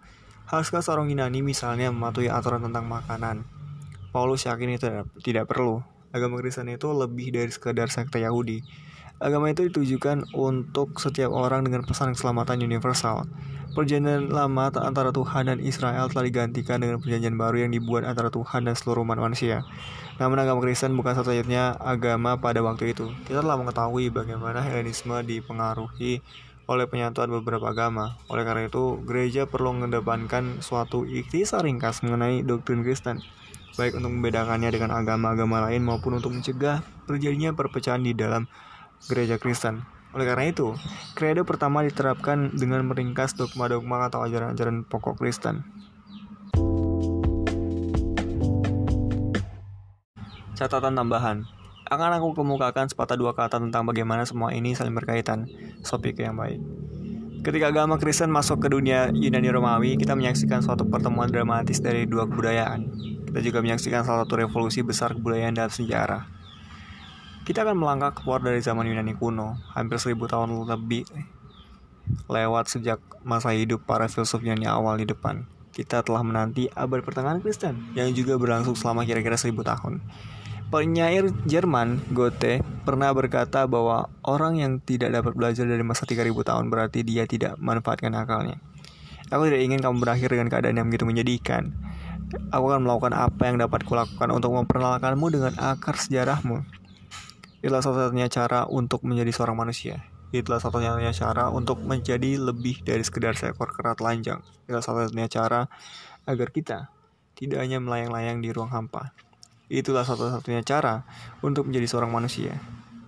Haruskah 0.49 0.81
seorang 0.81 1.11
Yunani 1.11 1.45
misalnya 1.45 1.91
mematuhi 1.93 2.31
aturan 2.31 2.65
tentang 2.65 2.87
makanan? 2.87 3.45
Paulus 4.15 4.47
yakin 4.49 4.81
itu 4.81 4.87
tidak 5.27 5.51
perlu. 5.51 5.85
Agama 6.15 6.41
Kristen 6.41 6.73
itu 6.73 6.89
lebih 6.89 7.35
dari 7.35 7.53
sekadar 7.53 7.93
sekte 7.93 8.23
Yahudi. 8.23 8.88
Agama 9.19 9.51
itu 9.51 9.67
ditujukan 9.67 10.31
untuk 10.31 10.95
setiap 11.03 11.35
orang 11.35 11.67
dengan 11.67 11.83
pesan 11.83 12.15
keselamatan 12.15 12.63
universal. 12.63 13.27
Perjanjian 13.75 14.31
lama 14.31 14.71
antara 14.71 15.11
Tuhan 15.11 15.51
dan 15.51 15.59
Israel 15.59 16.07
telah 16.07 16.27
digantikan 16.31 16.79
dengan 16.79 17.03
perjanjian 17.03 17.35
baru 17.35 17.67
yang 17.67 17.75
dibuat 17.75 18.07
antara 18.07 18.31
Tuhan 18.31 18.71
dan 18.71 18.79
seluruh 18.79 19.03
umat 19.03 19.19
manusia. 19.19 19.67
Namun 20.23 20.39
agama 20.39 20.63
Kristen 20.63 20.95
bukan 20.95 21.19
satu-satunya 21.19 21.79
agama 21.83 22.39
pada 22.39 22.63
waktu 22.63 22.95
itu. 22.95 23.11
Kita 23.27 23.43
telah 23.43 23.59
mengetahui 23.59 24.15
bagaimana 24.15 24.63
Helenisme 24.63 25.19
dipengaruhi 25.27 26.23
oleh 26.71 26.87
penyatuan 26.87 27.27
beberapa 27.33 27.75
agama. 27.75 28.15
Oleh 28.31 28.47
karena 28.47 28.71
itu, 28.71 29.03
gereja 29.03 29.51
perlu 29.51 29.75
mengedepankan 29.75 30.63
suatu 30.63 31.03
ikhtisar 31.09 31.67
ringkas 31.67 32.07
mengenai 32.07 32.47
doktrin 32.47 32.87
Kristen, 32.87 33.25
baik 33.75 33.99
untuk 33.99 34.15
membedakannya 34.15 34.71
dengan 34.71 34.95
agama-agama 34.95 35.67
lain 35.67 35.83
maupun 35.83 36.23
untuk 36.23 36.35
mencegah 36.35 36.87
terjadinya 37.09 37.57
perpecahan 37.57 38.05
di 38.05 38.13
dalam 38.13 38.47
gereja 39.07 39.39
Kristen. 39.39 39.87
Oleh 40.17 40.27
karena 40.27 40.51
itu, 40.51 40.75
kredo 41.15 41.47
pertama 41.47 41.87
diterapkan 41.87 42.51
dengan 42.57 42.83
meringkas 42.89 43.39
dogma-dogma 43.39 44.11
atau 44.11 44.27
ajaran-ajaran 44.27 44.83
pokok 44.89 45.21
Kristen. 45.21 45.63
Catatan 50.59 50.99
tambahan 50.99 51.47
akan 51.89 52.21
aku 52.21 52.45
kemukakan 52.45 52.85
sepatah 52.85 53.17
dua 53.17 53.33
kata 53.33 53.57
tentang 53.57 53.89
bagaimana 53.89 54.29
semua 54.29 54.53
ini 54.53 54.77
saling 54.77 54.93
berkaitan. 54.93 55.49
Topik 55.81 56.21
yang 56.21 56.37
baik. 56.37 56.61
Ketika 57.41 57.73
agama 57.73 57.97
Kristen 57.97 58.29
masuk 58.29 58.61
ke 58.61 58.69
dunia 58.69 59.09
Yunani 59.09 59.49
Romawi, 59.49 59.97
kita 59.97 60.13
menyaksikan 60.13 60.61
suatu 60.61 60.85
pertemuan 60.85 61.33
dramatis 61.33 61.81
dari 61.81 62.05
dua 62.05 62.29
kebudayaan. 62.29 62.93
Kita 63.31 63.41
juga 63.41 63.65
menyaksikan 63.65 64.05
salah 64.05 64.29
satu 64.29 64.37
revolusi 64.37 64.85
besar 64.85 65.17
kebudayaan 65.17 65.57
dalam 65.57 65.73
sejarah. 65.73 66.38
Kita 67.49 67.65
akan 67.65 67.81
melangkah 67.81 68.13
keluar 68.13 68.45
dari 68.45 68.61
zaman 68.61 68.85
Yunani 68.85 69.17
kuno, 69.17 69.57
hampir 69.73 69.97
seribu 69.97 70.29
tahun 70.29 70.53
lebih 70.69 71.09
lewat 72.29 72.69
sejak 72.69 73.01
masa 73.25 73.57
hidup 73.57 73.89
para 73.89 74.05
filsuf 74.05 74.45
Yunani 74.45 74.69
awal 74.69 75.01
di 75.01 75.09
depan. 75.09 75.49
Kita 75.73 76.05
telah 76.05 76.21
menanti 76.21 76.69
abad 76.69 77.01
pertengahan 77.01 77.41
Kristen, 77.41 77.89
yang 77.97 78.13
juga 78.13 78.37
berlangsung 78.37 78.77
selama 78.77 79.09
kira-kira 79.09 79.41
seribu 79.41 79.65
tahun. 79.65 80.05
Penyair 80.69 81.33
Jerman, 81.49 82.13
Goethe, 82.13 82.61
pernah 82.85 83.09
berkata 83.17 83.65
bahwa 83.65 84.13
orang 84.29 84.61
yang 84.61 84.85
tidak 84.85 85.17
dapat 85.17 85.33
belajar 85.33 85.65
dari 85.65 85.81
masa 85.81 86.05
3000 86.05 86.29
tahun 86.29 86.69
berarti 86.69 87.01
dia 87.01 87.25
tidak 87.25 87.57
manfaatkan 87.57 88.13
akalnya. 88.13 88.61
Aku 89.33 89.49
tidak 89.49 89.65
ingin 89.65 89.81
kamu 89.81 90.05
berakhir 90.05 90.29
dengan 90.37 90.53
keadaan 90.53 90.77
yang 90.77 90.93
begitu 90.93 91.09
menyedihkan. 91.09 91.73
Aku 92.53 92.69
akan 92.69 92.85
melakukan 92.85 93.17
apa 93.17 93.49
yang 93.49 93.57
dapat 93.57 93.89
kulakukan 93.89 94.29
untuk 94.29 94.53
memperkenalkanmu 94.53 95.27
dengan 95.33 95.57
akar 95.57 95.97
sejarahmu. 95.97 96.78
Itulah 97.59 97.83
satu-satunya 97.83 98.31
cara 98.31 98.71
untuk 98.71 99.03
menjadi 99.03 99.35
seorang 99.35 99.59
manusia. 99.59 100.07
Itulah 100.31 100.63
satu-satunya 100.63 101.11
cara 101.11 101.51
untuk 101.51 101.83
menjadi 101.83 102.39
lebih 102.39 102.87
dari 102.87 103.03
sekedar 103.03 103.35
seekor 103.35 103.75
kerat 103.75 103.99
lanjang. 103.99 104.45
Itulah 104.69 104.85
satu-satunya 104.85 105.27
cara 105.27 105.67
agar 106.29 106.49
kita 106.55 106.93
tidak 107.35 107.59
hanya 107.65 107.83
melayang-layang 107.83 108.39
di 108.39 108.55
ruang 108.55 108.71
hampa. 108.71 109.11
Itulah 109.67 110.07
satu-satunya 110.07 110.63
cara 110.63 111.03
untuk 111.43 111.67
menjadi 111.67 111.87
seorang 111.91 112.15
manusia. 112.15 112.57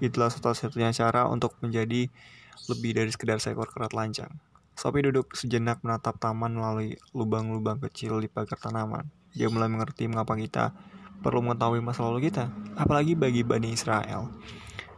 Itulah 0.03 0.33
satu-satunya 0.33 0.91
cara 0.91 1.31
untuk 1.31 1.55
menjadi 1.63 2.11
lebih 2.67 2.91
dari 2.97 3.11
sekedar 3.15 3.39
seekor 3.39 3.71
kerat 3.71 3.95
lanjang. 3.95 4.35
Sophie 4.75 5.05
duduk 5.05 5.37
sejenak 5.37 5.85
menatap 5.85 6.17
taman 6.17 6.57
melalui 6.57 6.97
lubang-lubang 7.13 7.79
kecil 7.85 8.17
di 8.19 8.27
pagar 8.27 8.57
tanaman. 8.57 9.07
Dia 9.37 9.47
mulai 9.53 9.69
mengerti 9.69 10.09
mengapa 10.09 10.35
kita 10.35 10.73
perlu 11.21 11.45
mengetahui 11.45 11.81
masa 11.85 12.05
lalu 12.05 12.33
kita, 12.33 12.49
apalagi 12.77 13.17
bagi 13.17 13.45
Bani 13.45 13.73
Israel. 13.73 14.33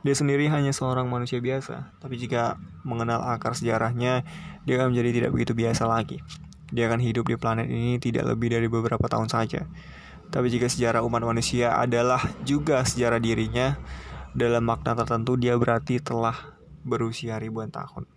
Dia 0.02 0.14
sendiri 0.18 0.50
hanya 0.50 0.74
seorang 0.74 1.06
manusia 1.06 1.38
biasa, 1.38 1.94
tapi 2.02 2.18
jika 2.18 2.58
mengenal 2.82 3.22
akar 3.22 3.54
sejarahnya, 3.54 4.26
dia 4.66 4.74
akan 4.82 4.90
menjadi 4.90 5.10
tidak 5.22 5.30
begitu 5.30 5.52
biasa 5.54 5.86
lagi. 5.86 6.18
Dia 6.74 6.90
akan 6.90 6.98
hidup 6.98 7.30
di 7.30 7.36
planet 7.38 7.70
ini 7.70 8.02
tidak 8.02 8.26
lebih 8.34 8.50
dari 8.50 8.66
beberapa 8.66 9.06
tahun 9.06 9.30
saja. 9.30 9.62
Tapi 10.32 10.48
jika 10.48 10.66
sejarah 10.66 11.04
umat 11.04 11.22
manusia 11.22 11.76
adalah 11.76 12.18
juga 12.42 12.82
sejarah 12.82 13.20
dirinya, 13.20 13.78
dalam 14.32 14.64
makna 14.64 14.96
tertentu 14.96 15.36
dia 15.36 15.54
berarti 15.54 16.00
telah 16.00 16.56
berusia 16.82 17.36
ribuan 17.36 17.68
tahun. 17.68 18.08